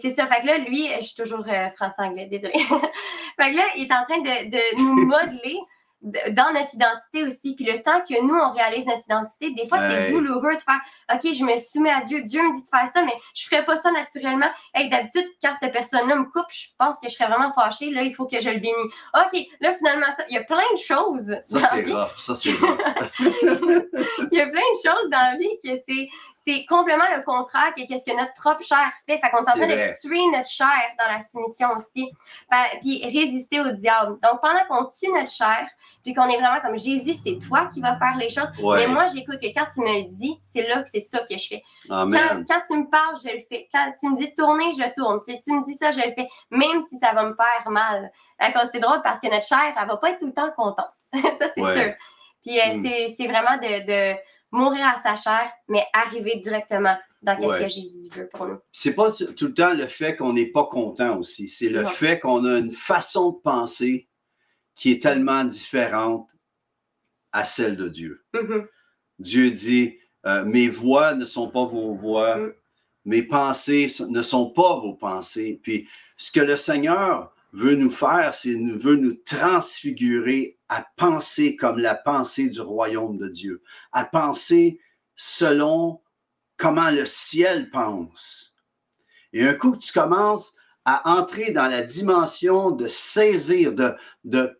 c'est 0.00 0.14
ça. 0.14 0.26
Fait 0.26 0.40
que 0.40 0.46
là, 0.46 0.58
lui, 0.58 0.88
je 0.96 1.06
suis 1.06 1.16
toujours 1.16 1.44
euh, 1.48 1.70
français-anglais, 1.70 2.26
désolé. 2.26 2.52
fait 2.58 3.50
que 3.50 3.56
là, 3.56 3.64
il 3.76 3.88
est 3.88 3.92
en 3.92 4.04
train 4.04 4.20
de, 4.20 4.50
de 4.50 4.76
nous 4.76 5.06
modeler 5.06 5.58
dans 6.02 6.52
notre 6.52 6.74
identité 6.74 7.24
aussi. 7.24 7.54
Puis 7.56 7.64
le 7.64 7.82
temps 7.82 8.00
que 8.00 8.20
nous, 8.22 8.34
on 8.34 8.52
réalise 8.52 8.86
notre 8.86 9.04
identité, 9.04 9.50
des 9.50 9.66
fois, 9.68 9.78
c'est 9.78 10.10
douloureux 10.10 10.54
de 10.54 10.62
faire 10.62 10.80
OK, 11.12 11.32
je 11.32 11.44
me 11.44 11.56
soumets 11.58 11.90
à 11.90 12.00
Dieu, 12.00 12.22
Dieu 12.22 12.42
me 12.42 12.56
dit 12.56 12.62
de 12.62 12.68
faire 12.68 12.88
ça, 12.92 13.02
mais 13.02 13.14
je 13.34 13.46
ne 13.46 13.48
ferais 13.48 13.64
pas 13.64 13.76
ça 13.76 13.90
naturellement. 13.90 14.50
Hey, 14.74 14.88
d'habitude, 14.88 15.26
quand 15.42 15.52
cette 15.60 15.72
personne-là 15.72 16.16
me 16.16 16.24
coupe, 16.24 16.50
je 16.50 16.68
pense 16.78 17.00
que 17.00 17.08
je 17.08 17.14
serais 17.14 17.28
vraiment 17.28 17.52
fâchée. 17.52 17.90
Là, 17.90 18.02
il 18.02 18.14
faut 18.14 18.26
que 18.26 18.40
je 18.40 18.50
le 18.50 18.58
bénis. 18.58 18.74
OK, 19.14 19.46
là, 19.60 19.74
finalement, 19.74 20.06
ça, 20.16 20.24
il 20.28 20.34
y 20.34 20.38
a 20.38 20.44
plein 20.44 20.58
de 20.72 20.78
choses. 20.78 21.36
Ça, 21.42 21.60
c'est 21.60 21.82
grave. 21.82 22.14
Ça, 22.16 22.34
c'est 22.34 22.52
grave. 22.52 22.78
il 23.20 24.38
y 24.38 24.40
a 24.40 24.46
plein 24.48 24.60
de 24.60 24.76
choses 24.84 25.10
dans 25.10 25.32
la 25.32 25.36
vie 25.36 25.58
que 25.62 25.80
c'est 25.88 26.08
c'est 26.46 26.64
complètement 26.66 27.06
le 27.14 27.22
contraire 27.22 27.74
que 27.74 27.82
ce 27.82 28.04
que 28.04 28.16
notre 28.16 28.34
propre 28.34 28.64
chair 28.64 28.92
fait. 29.06 29.18
Fait 29.18 29.30
qu'on 29.30 29.38
est 29.38 29.48
en 29.48 29.56
train 29.56 29.66
de 29.66 30.00
tuer 30.00 30.24
notre 30.32 30.48
chair 30.48 30.94
dans 30.98 31.12
la 31.12 31.20
soumission 31.22 31.70
aussi, 31.76 32.12
puis 32.80 33.02
résister 33.04 33.60
au 33.60 33.72
diable. 33.72 34.18
Donc, 34.22 34.40
pendant 34.40 34.64
qu'on 34.68 34.84
tue 34.84 35.10
notre 35.12 35.32
chair, 35.32 35.68
puis 36.06 36.14
qu'on 36.14 36.28
est 36.28 36.38
vraiment 36.38 36.60
comme 36.62 36.78
Jésus, 36.78 37.14
c'est 37.14 37.36
toi 37.44 37.66
qui 37.66 37.80
vas 37.80 37.98
faire 37.98 38.16
les 38.16 38.30
choses. 38.30 38.48
Mais 38.62 38.86
moi, 38.86 39.06
j'écoute 39.08 39.40
que 39.40 39.46
quand 39.52 39.66
tu 39.74 39.80
me 39.80 40.02
le 40.02 40.04
dis, 40.04 40.38
c'est 40.44 40.62
là 40.62 40.80
que 40.80 40.88
c'est 40.88 41.00
ça 41.00 41.18
que 41.28 41.36
je 41.36 41.48
fais. 41.48 41.64
Quand, 41.88 42.08
quand, 42.48 42.60
tu 42.64 42.76
me 42.76 42.88
parles, 42.88 43.16
je 43.24 43.28
le 43.28 43.42
fais. 43.48 43.68
Quand 43.72 43.92
tu 43.98 44.08
me 44.08 44.16
dis 44.16 44.28
de 44.28 44.34
tourner, 44.36 44.72
je 44.72 44.94
tourne. 44.94 45.18
Si 45.20 45.40
tu 45.40 45.52
me 45.52 45.64
dis 45.64 45.74
ça, 45.74 45.90
je 45.90 45.96
le 45.96 46.12
fais, 46.14 46.28
même 46.52 46.84
si 46.88 46.96
ça 47.00 47.12
va 47.12 47.24
me 47.24 47.34
faire 47.34 47.68
mal. 47.72 48.12
C'est 48.70 48.78
drôle 48.78 49.02
parce 49.02 49.20
que 49.20 49.26
notre 49.26 49.44
chair, 49.44 49.74
elle 49.76 49.88
va 49.88 49.96
pas 49.96 50.10
être 50.10 50.20
tout 50.20 50.26
le 50.26 50.32
temps 50.32 50.52
contente. 50.56 50.86
ça, 51.12 51.48
c'est 51.52 51.60
sûr. 51.60 51.94
Puis 52.44 52.60
euh, 52.60 52.74
mm. 52.76 53.08
c'est 53.16 53.26
vraiment 53.26 53.56
de 53.56 54.14
mourir 54.52 54.86
à 54.86 55.02
sa 55.02 55.16
chair, 55.16 55.50
mais 55.66 55.84
arriver 55.92 56.36
directement 56.36 56.96
dans 57.20 57.36
ce 57.36 57.64
que 57.64 57.68
Jésus 57.68 58.08
veut 58.14 58.28
pour 58.32 58.46
nous. 58.46 58.58
C'est 58.70 58.94
pas 58.94 59.10
tout 59.10 59.46
le 59.46 59.54
temps 59.54 59.74
le 59.74 59.88
fait 59.88 60.14
qu'on 60.14 60.34
n'est 60.34 60.52
pas 60.52 60.66
content 60.66 61.18
aussi. 61.18 61.48
C'est 61.48 61.68
le 61.68 61.84
fait 61.84 62.20
qu'on 62.20 62.44
a 62.44 62.58
une 62.58 62.70
façon 62.70 63.32
de 63.32 63.38
penser 63.38 64.08
qui 64.76 64.92
est 64.92 65.02
tellement 65.02 65.42
différente 65.42 66.28
à 67.32 67.42
celle 67.42 67.76
de 67.76 67.88
Dieu. 67.88 68.24
Mm-hmm. 68.34 68.66
Dieu 69.18 69.50
dit 69.50 69.98
euh, 70.26 70.44
Mes 70.44 70.68
voix 70.68 71.14
ne 71.14 71.24
sont 71.24 71.50
pas 71.50 71.64
vos 71.64 71.94
voix, 71.94 72.36
mm. 72.36 72.52
mes 73.06 73.22
pensées 73.22 73.88
ne 74.08 74.22
sont 74.22 74.50
pas 74.50 74.78
vos 74.78 74.94
pensées. 74.94 75.58
Puis 75.62 75.88
ce 76.16 76.30
que 76.30 76.40
le 76.40 76.56
Seigneur 76.56 77.34
veut 77.52 77.74
nous 77.74 77.90
faire, 77.90 78.34
c'est 78.34 78.54
veut 78.54 78.96
nous 78.96 79.14
transfigurer 79.14 80.58
à 80.68 80.86
penser 80.96 81.56
comme 81.56 81.78
la 81.78 81.94
pensée 81.94 82.48
du 82.48 82.60
royaume 82.60 83.16
de 83.16 83.28
Dieu, 83.28 83.62
à 83.92 84.04
penser 84.04 84.78
selon 85.14 86.00
comment 86.56 86.90
le 86.90 87.06
ciel 87.06 87.70
pense. 87.70 88.54
Et 89.32 89.46
un 89.46 89.54
coup 89.54 89.72
que 89.72 89.78
tu 89.78 89.92
commences 89.92 90.54
à 90.84 91.18
entrer 91.18 91.50
dans 91.50 91.68
la 91.68 91.82
dimension 91.82 92.70
de 92.70 92.88
saisir, 92.88 93.72
de, 93.72 93.94
de 94.24 94.58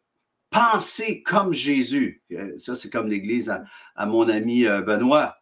penser 0.57 1.23
comme 1.23 1.53
Jésus, 1.53 2.23
euh, 2.33 2.59
ça 2.59 2.75
c'est 2.75 2.89
comme 2.89 3.09
l'Église 3.09 3.55
à, 3.95 4.07
mon 4.07 4.27
ami 4.27 4.67
euh, 4.67 4.81
Benoît, 4.81 5.37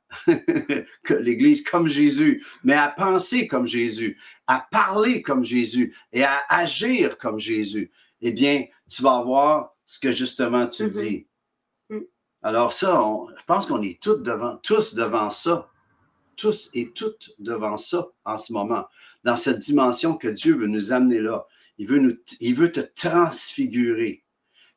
l'Église 1.21 1.63
comme 1.63 1.87
Jésus, 1.87 2.45
mais 2.65 2.75
à 2.75 2.89
penser 2.89 3.47
comme 3.47 3.67
Jésus, 3.67 4.19
à 4.49 4.67
parler 4.73 5.23
comme 5.23 5.45
Jésus 5.45 5.95
et 6.13 6.25
à 6.25 6.41
agir 6.49 7.17
comme 7.17 7.39
Jésus, 7.39 7.93
eh 8.23 8.33
bien, 8.33 8.65
tu 8.91 9.03
vas 9.03 9.23
voir 9.23 9.77
ce 9.87 10.01
que 10.01 10.11
justement 10.11 10.67
tu 10.67 10.85
mm-hmm. 10.85 11.03
dis. 11.03 11.27
Mm. 11.91 12.01
Alors 12.43 12.73
ça, 12.73 13.01
je 13.39 13.45
pense 13.45 13.67
qu'on 13.67 13.83
est 13.83 14.03
tous 14.03 14.17
devant, 14.17 14.57
tous 14.57 14.95
devant 14.95 15.31
ça, 15.31 15.71
tous 16.37 16.71
et 16.75 16.91
toutes 16.91 17.31
devant 17.39 17.77
ça 17.77 18.09
en 18.25 18.37
ce 18.37 18.53
moment, 18.53 18.87
dans 19.23 19.37
cette 19.37 19.61
dimension 19.61 20.17
que 20.17 20.27
Dieu 20.27 20.57
veut 20.57 20.67
nous 20.67 20.93
amener 20.93 21.21
là. 21.21 21.47
Il 21.79 21.87
veut, 21.87 21.99
nous, 21.99 22.17
il 22.41 22.55
veut 22.57 22.73
te 22.73 22.81
transfigurer. 22.81 24.24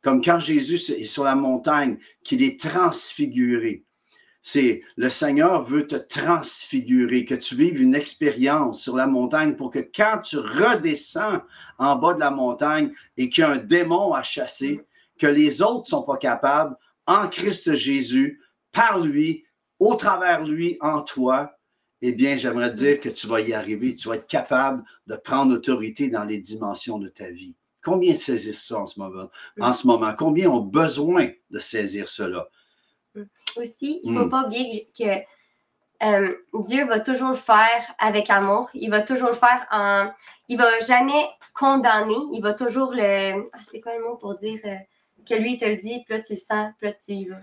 Comme 0.08 0.24
quand 0.24 0.39
Jésus 0.39 0.93
est 0.93 1.04
sur 1.04 1.26
la 1.26 1.36
montagne, 1.36 1.98
qu'il 2.24 2.41
est 2.41 2.58
transfiguré. 2.58 3.84
C'est 4.41 4.82
le 4.96 5.10
Seigneur 5.10 5.65
veut 5.65 5.86
te 5.86 5.98
transfigurer, 5.98 7.26
que 7.26 7.36
tu 7.36 7.56
vives 7.56 7.82
une 7.82 7.93
expérience 7.93 8.82
sur 8.82 8.96
la 8.96 9.06
montagne 9.06 9.58
pour 9.58 9.70
que 9.70 9.80
quand 9.80 10.22
tu 10.24 10.38
redescends 10.38 11.41
en 11.78 11.98
bas 11.98 12.13
de 12.13 12.22
la 12.22 12.32
montagne 12.32 12.93
et 13.17 13.30
qu'il 13.30 13.41
y 13.41 13.43
a 13.43 13.50
un 13.50 13.58
démon 13.58 14.13
à 14.13 14.24
chasser, 14.24 14.80
que 15.20 15.28
les 15.28 15.62
autres 15.62 15.82
ne 15.82 15.98
sont 15.98 16.04
pas 16.04 16.15
capables, 16.15 16.78
en 17.06 17.28
Christ 17.28 17.76
Jésus, 17.76 18.41
par 18.72 19.02
lui, 19.02 19.43
au 19.78 19.96
travers 19.96 20.46
lui, 20.46 20.78
en 20.80 21.02
toi, 21.02 21.52
eh 22.02 22.13
bien, 22.13 22.38
j'aimerais 22.38 22.72
dire 22.72 23.02
que 23.02 23.10
tu 23.10 23.28
vas 23.28 23.41
y 23.41 23.52
arriver, 23.52 23.93
tu 23.93 24.08
vas 24.08 24.15
être 24.15 24.28
capable 24.28 24.86
de 25.06 25.17
prendre 25.17 25.54
autorité 25.54 26.10
dans 26.10 26.24
les 26.24 26.39
dimensions 26.39 26.98
de 26.98 27.10
ta 27.10 27.30
vie. 27.30 27.58
Combien 27.88 28.15
saisissent 28.15 28.67
ça 28.67 28.80
en 28.80 28.86
ce 28.86 29.00
moment? 29.00 29.30
En 29.62 29.71
ce 29.71 29.88
moment? 29.88 30.13
Combien 30.13 30.50
ont 30.50 30.60
besoin 30.60 31.30
de 31.50 31.60
saisir 31.60 32.10
cela? 32.10 32.50
aussi, 33.56 34.02
il 34.04 34.12
ne 34.12 34.19
faut 34.19 34.26
hmm. 34.26 34.30
pas 34.30 34.43
oublier 34.45 34.91
que 34.97 35.23
euh, 36.04 36.36
Dieu 36.54 36.86
va 36.86 37.00
toujours 37.00 37.30
le 37.30 37.38
faire 37.38 37.95
avec 37.97 38.30
amour. 38.30 38.69
Il 38.73 38.89
va 38.89 39.02
toujours 39.02 39.30
le 39.30 39.36
faire 39.36 39.65
en. 39.71 40.12
Il 40.50 40.58
va 40.58 40.80
jamais 40.82 41.30
condamner. 41.54 42.17
Il 42.34 42.41
va 42.41 42.54
toujours 42.54 42.91
le. 42.91 43.50
Ah, 43.54 43.60
c'est 43.71 43.80
quoi 43.80 43.97
le 43.97 44.04
mot 44.04 44.17
pour 44.17 44.38
dire 44.38 44.60
euh, 44.65 44.76
que 45.26 45.36
lui, 45.36 45.54
il 45.54 45.58
te 45.58 45.65
le 45.65 45.78
dit, 45.78 46.04
puis 46.06 46.17
là, 46.17 46.19
tu 46.19 46.34
le 46.34 46.39
sens, 46.39 46.73
puis 46.78 46.88
là, 46.89 46.93
tu 46.93 47.12
y 47.13 47.26
vas. 47.30 47.41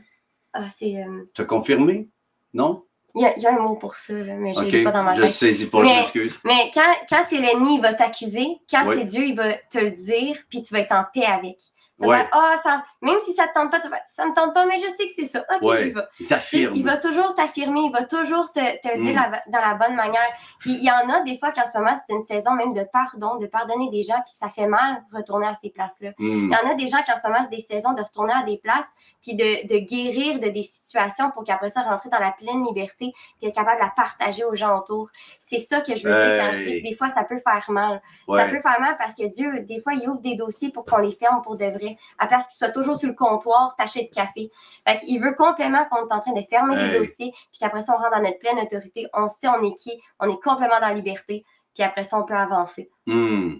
Ah, 0.53 0.69
c'est. 0.69 1.03
Euh... 1.03 1.25
T'as 1.35 1.47
confirmé? 1.47 2.11
Non? 2.53 2.85
Il 3.17 3.23
y, 3.23 3.47
a, 3.47 3.55
un 3.55 3.61
mot 3.61 3.77
pour 3.77 3.95
ça, 3.95 4.13
mais 4.13 4.55
je 4.55 4.61
ne 4.61 4.65
l'ai 4.65 4.83
pas 4.83 4.91
dans 4.91 5.05
ma 5.05 5.15
tête. 5.15 5.23
Je 5.23 5.29
saisis 5.29 5.67
pas, 5.67 5.85
je 5.85 5.89
m'excuse. 5.89 6.41
Mais 6.43 6.73
quand, 6.75 6.95
quand 7.09 7.23
c'est 7.29 7.39
l'ennemi, 7.39 7.77
il 7.77 7.81
va 7.81 7.95
t'accuser. 7.95 8.59
Quand 8.69 8.83
c'est 8.87 9.05
Dieu, 9.05 9.27
il 9.27 9.37
va 9.37 9.53
te 9.55 9.79
le 9.79 9.93
dire, 9.93 10.37
puis 10.51 10.63
tu 10.63 10.75
vas 10.75 10.81
être 10.81 10.93
en 10.93 11.05
paix 11.15 11.25
avec. 11.25 11.59
Ouais. 12.01 12.27
Ah, 12.33 12.57
ça, 12.63 12.83
même 13.05 13.19
si 13.25 13.35
ça 13.35 13.45
ne 13.45 13.49
te 13.49 13.55
tente 13.55 13.71
pas, 13.71 13.81
tu 13.81 13.89
vas, 13.89 14.01
ça 14.17 14.25
me 14.25 14.35
tente 14.35 14.55
pas, 14.55 14.65
mais 14.65 14.79
je 14.79 14.89
sais 14.97 15.07
que 15.07 15.13
c'est 15.15 15.27
ça. 15.27 15.45
OK, 15.55 15.63
ouais. 15.63 15.91
va. 15.91 16.09
Il, 16.53 16.85
va 16.85 16.97
toujours 16.97 17.35
t'affirmer, 17.35 17.83
il 17.83 17.93
va 17.93 18.05
toujours 18.05 18.51
te, 18.51 18.61
te 18.61 18.99
dire 18.99 19.15
mm. 19.15 19.51
dans 19.53 19.61
la 19.61 19.75
bonne 19.75 19.95
manière. 19.95 20.29
Puis 20.59 20.73
il 20.73 20.85
y 20.85 20.91
en 20.91 21.09
a 21.11 21.23
des 21.23 21.39
fois 21.39 21.53
qu'en 21.53 21.69
ce 21.71 21.79
moment, 21.79 21.95
c'est 22.07 22.15
une 22.15 22.23
saison 22.23 22.53
même 22.53 22.73
de 22.73 22.85
pardon, 22.93 23.37
de 23.37 23.47
pardonner 23.47 23.91
des 23.91 24.03
gens, 24.03 24.21
puis 24.25 24.35
ça 24.35 24.49
fait 24.49 24.67
mal 24.67 25.05
retourner 25.13 25.47
à 25.47 25.55
ces 25.55 25.71
places-là. 25.71 26.11
Mm. 26.19 26.51
Il 26.51 26.51
y 26.51 26.57
en 26.57 26.71
a 26.71 26.75
des 26.75 26.89
gens 26.89 27.03
qui 27.03 27.13
en 27.13 27.19
ce 27.19 27.29
moment, 27.29 27.41
c'est 27.43 27.55
des 27.55 27.63
saisons 27.63 27.93
de 27.93 28.03
retourner 28.03 28.33
à 28.33 28.43
des 28.43 28.57
places, 28.57 28.89
puis 29.23 29.35
de, 29.35 29.67
de 29.69 29.79
guérir 29.79 30.41
de 30.41 30.49
des 30.49 30.63
situations 30.63 31.31
pour 31.31 31.45
qu'après 31.45 31.69
ça, 31.69 31.83
rentrer 31.83 32.09
dans 32.09 32.19
la 32.19 32.33
pleine 32.33 32.65
liberté, 32.65 33.13
puis 33.39 33.49
être 33.49 33.55
capable 33.55 33.81
de 33.81 33.85
la 33.85 33.93
partager 33.95 34.45
aux 34.45 34.55
gens 34.55 34.79
autour. 34.79 35.09
C'est 35.41 35.59
ça 35.59 35.81
que 35.81 35.95
je 35.95 36.09
veux 36.09 36.15
dire 36.15 36.43
quand 36.43 36.53
je 36.53 36.65
dis 36.65 36.83
des 36.83 36.95
fois, 36.95 37.11
ça 37.11 37.25
peut 37.25 37.41
faire 37.41 37.71
mal. 37.71 38.01
Ça 38.29 38.47
peut 38.47 38.61
faire 38.61 38.81
mal 38.81 38.97
parce 38.99 39.15
que 39.15 39.27
Dieu, 39.27 39.65
des 39.65 39.81
fois, 39.81 39.93
il 39.93 40.09
ouvre 40.09 40.21
des 40.21 40.37
dossiers 40.37 40.71
pour 40.71 40.85
qu'on 40.85 40.99
les 40.99 41.13
ferme 41.13 41.43
pour 41.43 41.57
de 41.57 41.67
vrai 41.67 41.99
à 42.19 42.27
place 42.27 42.47
qu'il 42.47 42.57
soit 42.57 42.71
toujours 42.71 42.94
sur 42.97 43.09
le 43.09 43.15
comptoir, 43.15 43.75
taché 43.77 44.05
de 44.05 44.15
café. 44.15 44.51
Fait 44.87 44.99
il 45.07 45.19
veut 45.21 45.35
complètement 45.35 45.85
qu'on 45.91 46.09
est 46.09 46.13
en 46.13 46.21
train 46.21 46.33
de 46.33 46.43
fermer 46.49 46.77
les 46.77 46.99
dossiers, 46.99 47.33
puis 47.51 47.59
qu'après 47.61 47.83
ça, 47.83 47.95
on 47.97 48.03
rentre 48.03 48.17
dans 48.17 48.23
notre 48.23 48.39
pleine 48.39 48.59
autorité. 48.59 49.07
On 49.15 49.29
sait 49.29 49.49
on 49.49 49.63
est 49.63 49.75
qui, 49.75 49.93
on 50.21 50.27
est 50.31 50.41
complètement 50.43 50.81
dans 50.81 50.89
la 50.89 50.95
liberté, 50.95 51.45
puis 51.75 51.83
après 51.83 52.05
ça, 52.05 52.19
on 52.19 52.25
peut 52.25 52.35
avancer. 52.35 52.91
Hmm. 53.07 53.55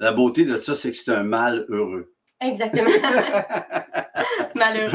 La 0.00 0.12
beauté 0.12 0.44
de 0.44 0.56
ça, 0.58 0.74
c'est 0.74 0.90
que 0.92 0.96
c'est 0.96 1.10
un 1.12 1.22
mal 1.24 1.66
heureux. 1.68 2.12
Exactement. 2.40 2.88
Malheureux. 4.54 4.90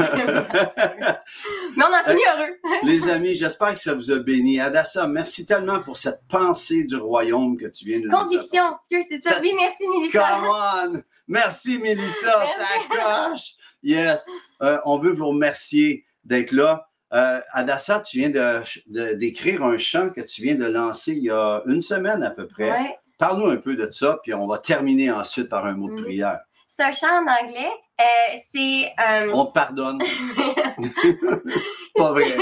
Mais 1.76 1.84
on 1.84 1.94
en 1.94 2.04
finit 2.04 2.22
heureux. 2.34 2.58
Les 2.82 3.08
amis, 3.08 3.34
j'espère 3.34 3.74
que 3.74 3.80
ça 3.80 3.94
vous 3.94 4.10
a 4.12 4.18
béni. 4.18 4.60
Adassa, 4.60 5.06
merci 5.06 5.44
tellement 5.46 5.80
pour 5.82 5.96
cette 5.96 6.20
pensée 6.28 6.84
du 6.84 6.96
royaume 6.96 7.56
que 7.56 7.66
tu 7.66 7.84
viens 7.86 8.00
de 8.00 8.06
nous 8.06 8.16
Conviction, 8.16 8.62
c'est 8.88 9.22
ça. 9.22 9.34
Ça- 9.34 9.40
Oui, 9.40 9.52
merci, 9.56 9.88
Mélissa. 9.88 10.18
Come 10.18 10.48
on! 10.96 11.02
Merci, 11.28 11.78
Mélissa, 11.78 12.46
ça 12.46 12.64
coche! 12.88 13.54
Yes! 13.84 14.24
Euh, 14.62 14.78
on 14.84 14.98
veut 14.98 15.12
vous 15.12 15.28
remercier 15.28 16.04
d'être 16.24 16.52
là. 16.52 16.88
Euh, 17.12 17.40
Adassa, 17.52 18.00
tu 18.00 18.18
viens 18.18 18.30
de- 18.30 18.62
de- 18.86 19.14
d'écrire 19.14 19.62
un 19.62 19.78
chant 19.78 20.10
que 20.10 20.20
tu 20.22 20.42
viens 20.42 20.56
de 20.56 20.64
lancer 20.64 21.12
il 21.12 21.22
y 21.24 21.30
a 21.30 21.62
une 21.66 21.80
semaine 21.82 22.22
à 22.24 22.30
peu 22.30 22.48
près. 22.48 22.70
Ouais. 22.70 22.98
Parle-nous 23.18 23.46
un 23.50 23.56
peu 23.58 23.76
de 23.76 23.88
ça, 23.90 24.18
puis 24.22 24.34
on 24.34 24.46
va 24.48 24.58
terminer 24.58 25.10
ensuite 25.12 25.48
par 25.48 25.64
un 25.66 25.74
mot 25.74 25.86
de 25.88 25.92
Mhm. 25.94 26.02
prière. 26.02 26.40
C'est 26.66 26.82
un 26.82 26.92
chant 26.92 27.06
en 27.06 27.26
anglais. 27.46 27.70
Euh, 28.00 28.36
c'est. 28.52 28.92
euh, 29.00 29.30
On 29.32 29.44
te 29.46 29.52
pardonne. 29.52 30.00
Pas 31.94 32.10
vrai. 32.10 32.36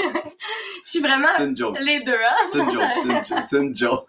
Je 0.84 0.90
suis 0.90 1.00
vraiment 1.00 1.28
C'est 1.36 1.44
une 1.44 1.56
joke. 1.56 1.76
les 1.80 2.00
deux, 2.00 2.14
hein? 2.14 2.36
C'est 2.50 2.58
une 2.58 2.70
joke. 2.70 2.82
C'est 2.94 3.08
une 3.10 3.24
joke. 3.26 3.42
C'est 3.48 3.58
une 3.58 3.76
joke. 3.76 4.08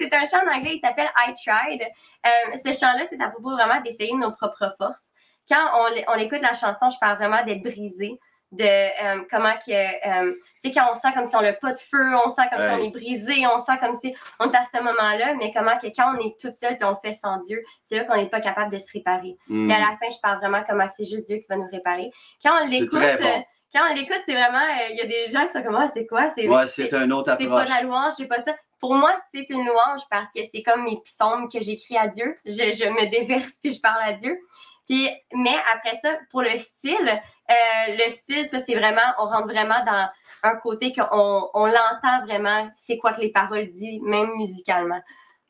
C'est 0.00 0.12
un, 0.14 0.18
un 0.22 0.26
chant 0.26 0.38
en 0.46 0.56
anglais, 0.56 0.72
il 0.74 0.80
s'appelle 0.82 1.08
I 1.18 1.32
Tried. 1.34 1.82
Euh, 1.82 2.56
ce 2.56 2.72
chant-là, 2.78 3.04
c'est 3.08 3.20
à 3.20 3.28
propos 3.28 3.50
vraiment 3.52 3.80
d'essayer 3.82 4.14
nos 4.14 4.32
propres 4.32 4.74
forces. 4.78 5.10
Quand 5.48 5.64
on, 5.74 6.12
on 6.14 6.18
écoute 6.18 6.40
la 6.42 6.54
chanson, 6.54 6.90
je 6.90 6.98
parle 6.98 7.16
vraiment 7.18 7.44
d'être 7.44 7.62
brisé, 7.62 8.18
de 8.52 8.64
euh, 8.64 9.22
comment 9.30 9.54
que. 9.66 9.72
euh, 9.72 10.32
tu 10.62 10.70
sais, 10.72 10.74
quand 10.74 10.88
on 10.90 10.94
sent 10.94 11.08
comme 11.14 11.26
si 11.26 11.36
on 11.36 11.42
n'a 11.42 11.52
pas 11.52 11.72
de 11.72 11.78
feu, 11.78 12.14
on 12.24 12.30
sent 12.30 12.42
comme 12.50 12.60
si 12.60 12.74
on 12.80 12.84
est 12.84 12.90
brisé, 12.90 13.46
on 13.46 13.58
sent 13.60 13.78
comme 13.80 13.96
si 13.96 14.14
on 14.40 14.50
est 14.50 14.56
à 14.56 14.62
ce 14.62 14.82
moment-là, 14.82 15.34
mais 15.34 15.52
comment 15.52 15.76
que 15.78 15.88
quand 15.88 16.14
on 16.16 16.20
est 16.26 16.40
toute 16.40 16.54
seule 16.56 16.74
et 16.80 16.84
on 16.84 16.90
le 16.90 16.96
fait 17.04 17.12
sans 17.14 17.38
Dieu, 17.38 17.62
c'est 17.84 17.96
là 17.96 18.04
qu'on 18.04 18.16
n'est 18.16 18.28
pas 18.28 18.40
capable 18.40 18.72
de 18.72 18.78
se 18.78 18.90
réparer. 18.92 19.36
Hmm. 19.48 19.66
Puis 19.68 19.76
à 19.76 19.80
la 19.80 19.96
fin, 19.98 20.10
je 20.10 20.20
parle 20.22 20.38
vraiment 20.38 20.62
comment 20.68 20.86
c'est 20.88 21.04
juste 21.04 21.26
Dieu 21.26 21.38
qui 21.38 21.46
va 21.48 21.56
nous 21.56 21.68
réparer. 21.70 22.10
Quand 22.42 22.52
on 22.62 22.66
l'écoute, 22.68 22.94
euh, 22.94 23.38
quand 23.74 23.82
on 23.90 23.94
l'écoute, 23.94 24.20
c'est 24.26 24.34
vraiment, 24.34 24.58
euh, 24.58 24.88
il 24.90 24.96
y 24.96 25.00
a 25.02 25.06
des 25.06 25.28
gens 25.30 25.44
qui 25.46 25.52
sont 25.52 25.62
comme, 25.62 25.76
Ah, 25.76 25.88
c'est 25.92 26.06
quoi? 26.06 26.30
C'est 26.30 26.48
Ouais, 26.48 26.66
c'est 26.68 26.92
un 26.94 27.10
autre 27.10 27.36
c'est 27.38 27.46
pas 27.46 27.60
approche. 27.60 27.68
de 27.68 27.82
la 27.82 27.82
louange, 27.82 28.12
c'est 28.16 28.28
pas 28.28 28.40
ça. 28.42 28.54
Pour 28.80 28.94
moi, 28.94 29.14
c'est 29.34 29.48
une 29.50 29.64
louange 29.66 30.02
parce 30.10 30.30
que 30.34 30.40
c'est 30.54 30.62
comme 30.62 30.84
mes 30.84 30.98
psaumes 31.04 31.48
que 31.52 31.60
j'écris 31.60 31.96
à 31.98 32.08
Dieu. 32.08 32.38
Je, 32.44 32.52
je 32.52 32.88
me 32.88 33.10
déverse 33.10 33.58
puis 33.62 33.72
je 33.72 33.80
parle 33.80 34.02
à 34.02 34.12
Dieu. 34.12 34.38
Puis, 34.86 35.08
mais 35.34 35.56
après 35.74 35.98
ça, 36.00 36.10
pour 36.30 36.42
le 36.42 36.56
style, 36.58 37.20
euh, 37.50 37.96
le 37.98 38.10
style, 38.10 38.44
ça, 38.44 38.60
c'est 38.60 38.74
vraiment, 38.74 39.02
on 39.18 39.26
rentre 39.26 39.48
vraiment 39.48 39.84
dans 39.84 40.08
un 40.42 40.56
côté 40.56 40.92
qu'on 40.92 41.50
on 41.54 41.66
l'entend 41.66 42.24
vraiment, 42.24 42.70
c'est 42.76 42.98
quoi 42.98 43.12
que 43.12 43.20
les 43.20 43.30
paroles 43.30 43.66
disent, 43.68 44.00
même 44.02 44.30
musicalement. 44.36 45.00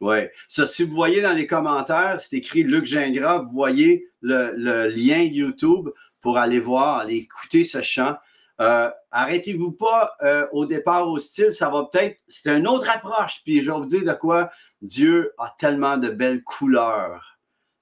Oui. 0.00 0.18
Ça, 0.48 0.66
si 0.66 0.84
vous 0.84 0.94
voyez 0.94 1.22
dans 1.22 1.32
les 1.32 1.46
commentaires, 1.46 2.20
c'est 2.20 2.36
écrit 2.36 2.62
Luc 2.62 2.86
Gingras, 2.86 3.38
vous 3.38 3.52
voyez 3.52 4.08
le, 4.20 4.52
le 4.56 4.88
lien 4.88 5.20
YouTube 5.20 5.88
pour 6.20 6.38
aller 6.38 6.60
voir, 6.60 6.98
aller 6.98 7.16
écouter 7.16 7.64
ce 7.64 7.80
chant. 7.82 8.16
Euh, 8.60 8.90
Arrêtez-vous 9.10 9.72
pas 9.72 10.14
euh, 10.22 10.46
au 10.52 10.66
départ 10.66 11.08
au 11.08 11.18
style, 11.18 11.52
ça 11.52 11.70
va 11.70 11.84
peut-être. 11.84 12.18
C'est 12.28 12.54
une 12.54 12.66
autre 12.66 12.90
approche. 12.90 13.42
Puis 13.44 13.62
je 13.62 13.70
vais 13.70 13.78
vous 13.78 13.86
dire 13.86 14.04
de 14.04 14.12
quoi 14.12 14.50
Dieu 14.82 15.32
a 15.38 15.54
tellement 15.58 15.96
de 15.96 16.08
belles 16.08 16.42
couleurs 16.42 17.35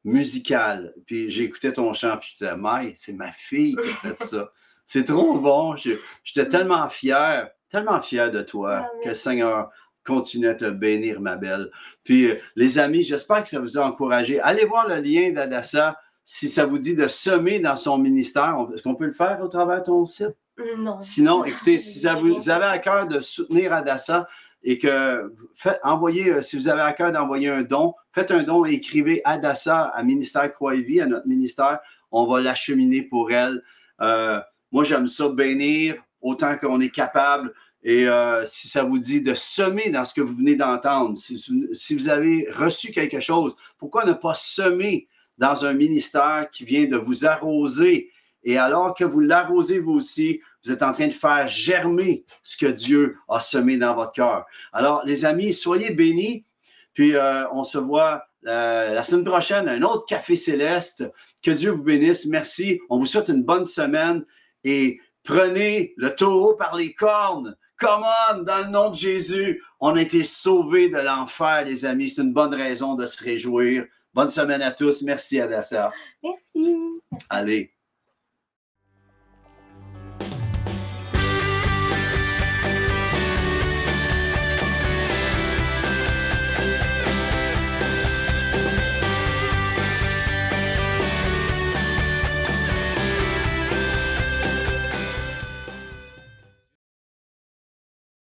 musicales. 0.04 0.94
Puis 1.06 1.30
j'écoutais 1.30 1.72
ton 1.72 1.92
chant, 1.92 2.16
puis 2.18 2.30
je 2.32 2.44
disais, 2.44 2.56
Maï, 2.56 2.92
c'est 2.96 3.12
ma 3.12 3.32
fille 3.32 3.76
qui 3.76 3.90
a 4.08 4.14
fait 4.14 4.24
ça. 4.24 4.50
C'est 4.86 5.04
trop 5.04 5.38
bon. 5.38 5.76
J'étais 5.76 6.48
tellement 6.48 6.88
fier, 6.88 7.50
tellement 7.70 8.00
fier 8.00 8.30
de 8.30 8.42
toi. 8.42 8.82
Ah, 8.84 8.90
que 9.02 9.08
le 9.08 9.14
Seigneur 9.14 9.70
continue 10.04 10.48
à 10.48 10.54
te 10.54 10.68
bénir, 10.68 11.20
ma 11.20 11.36
belle. 11.36 11.70
Puis, 12.02 12.30
euh, 12.30 12.34
les 12.56 12.78
amis, 12.78 13.02
j'espère 13.02 13.42
que 13.42 13.48
ça 13.48 13.58
vous 13.58 13.78
a 13.78 13.86
encouragé. 13.86 14.40
Allez 14.40 14.66
voir 14.66 14.86
le 14.86 14.96
lien 14.96 15.32
d'Adassa 15.32 15.98
si 16.24 16.48
ça 16.48 16.66
vous 16.66 16.78
dit 16.78 16.94
de 16.94 17.06
semer 17.06 17.58
dans 17.60 17.76
son 17.76 17.98
ministère. 17.98 18.56
Est-ce 18.74 18.82
qu'on 18.82 18.94
peut 18.94 19.06
le 19.06 19.12
faire 19.12 19.40
au 19.42 19.48
travers 19.48 19.80
de 19.80 19.86
ton 19.86 20.06
site? 20.06 20.36
Non. 20.76 21.00
Sinon, 21.00 21.44
écoutez, 21.44 21.78
si 21.80 22.00
ça 22.00 22.14
vous, 22.14 22.34
vous 22.34 22.50
avez 22.50 22.66
à 22.66 22.78
cœur 22.78 23.08
de 23.08 23.20
soutenir 23.20 23.72
Adassa 23.72 24.28
et 24.64 24.78
que 24.78 25.30
envoyez, 25.82 26.32
euh, 26.32 26.40
si 26.40 26.56
vous 26.56 26.68
avez 26.68 26.80
à 26.80 26.92
cœur 26.94 27.12
d'envoyer 27.12 27.48
un 27.48 27.62
don, 27.62 27.94
faites 28.12 28.30
un 28.30 28.42
don 28.42 28.64
et 28.64 28.72
écrivez 28.72 29.20
Adassa 29.24 29.82
à 29.82 30.02
Ministère 30.02 30.50
Croix 30.52 30.74
et 30.74 30.80
Vie, 30.80 31.00
à 31.00 31.06
notre 31.06 31.28
ministère. 31.28 31.80
On 32.10 32.26
va 32.26 32.40
l'acheminer 32.40 33.02
pour 33.02 33.30
elle. 33.30 33.62
Euh, 34.00 34.40
moi, 34.72 34.84
j'aime 34.84 35.06
ça 35.06 35.28
bénir 35.28 35.96
autant 36.22 36.56
qu'on 36.56 36.80
est 36.80 36.90
capable. 36.90 37.52
Et 37.82 38.08
euh, 38.08 38.46
si 38.46 38.68
ça 38.68 38.82
vous 38.82 38.98
dit 38.98 39.20
de 39.20 39.34
semer 39.34 39.90
dans 39.90 40.06
ce 40.06 40.14
que 40.14 40.22
vous 40.22 40.36
venez 40.36 40.56
d'entendre, 40.56 41.18
si 41.18 41.94
vous 41.94 42.08
avez 42.08 42.48
reçu 42.50 42.90
quelque 42.90 43.20
chose, 43.20 43.54
pourquoi 43.76 44.06
ne 44.06 44.14
pas 44.14 44.32
semer 44.32 45.06
dans 45.36 45.66
un 45.66 45.74
ministère 45.74 46.48
qui 46.50 46.64
vient 46.64 46.86
de 46.86 46.96
vous 46.96 47.26
arroser? 47.26 48.10
Et 48.42 48.56
alors 48.56 48.94
que 48.94 49.04
vous 49.04 49.20
l'arrosez 49.20 49.80
vous 49.80 49.92
aussi, 49.92 50.40
vous 50.64 50.72
êtes 50.72 50.82
en 50.82 50.92
train 50.92 51.08
de 51.08 51.12
faire 51.12 51.46
germer 51.48 52.24
ce 52.42 52.56
que 52.56 52.66
Dieu 52.66 53.16
a 53.28 53.40
semé 53.40 53.76
dans 53.76 53.94
votre 53.94 54.12
cœur. 54.12 54.46
Alors, 54.72 55.02
les 55.04 55.24
amis, 55.24 55.52
soyez 55.52 55.90
bénis. 55.90 56.44
Puis, 56.94 57.14
euh, 57.16 57.44
on 57.52 57.64
se 57.64 57.78
voit 57.78 58.24
euh, 58.46 58.94
la 58.94 59.02
semaine 59.02 59.24
prochaine, 59.24 59.68
un 59.68 59.82
autre 59.82 60.06
Café 60.06 60.36
Céleste. 60.36 61.10
Que 61.42 61.50
Dieu 61.50 61.70
vous 61.70 61.84
bénisse. 61.84 62.26
Merci. 62.26 62.80
On 62.88 62.98
vous 62.98 63.06
souhaite 63.06 63.28
une 63.28 63.42
bonne 63.42 63.66
semaine 63.66 64.24
et 64.64 65.00
prenez 65.22 65.92
le 65.96 66.14
taureau 66.14 66.54
par 66.54 66.76
les 66.76 66.94
cornes. 66.94 67.56
Come 67.78 68.04
on, 68.30 68.42
dans 68.42 68.64
le 68.64 68.70
nom 68.70 68.90
de 68.90 68.96
Jésus, 68.96 69.62
on 69.80 69.96
a 69.96 70.02
été 70.02 70.22
sauvés 70.24 70.88
de 70.88 70.98
l'enfer, 70.98 71.64
les 71.66 71.84
amis. 71.84 72.10
C'est 72.10 72.22
une 72.22 72.32
bonne 72.32 72.54
raison 72.54 72.94
de 72.94 73.04
se 73.06 73.22
réjouir. 73.22 73.84
Bonne 74.14 74.30
semaine 74.30 74.62
à 74.62 74.70
tous. 74.70 75.02
Merci, 75.02 75.40
Adassa. 75.40 75.90
Merci. 76.22 76.76
Allez. 77.28 77.74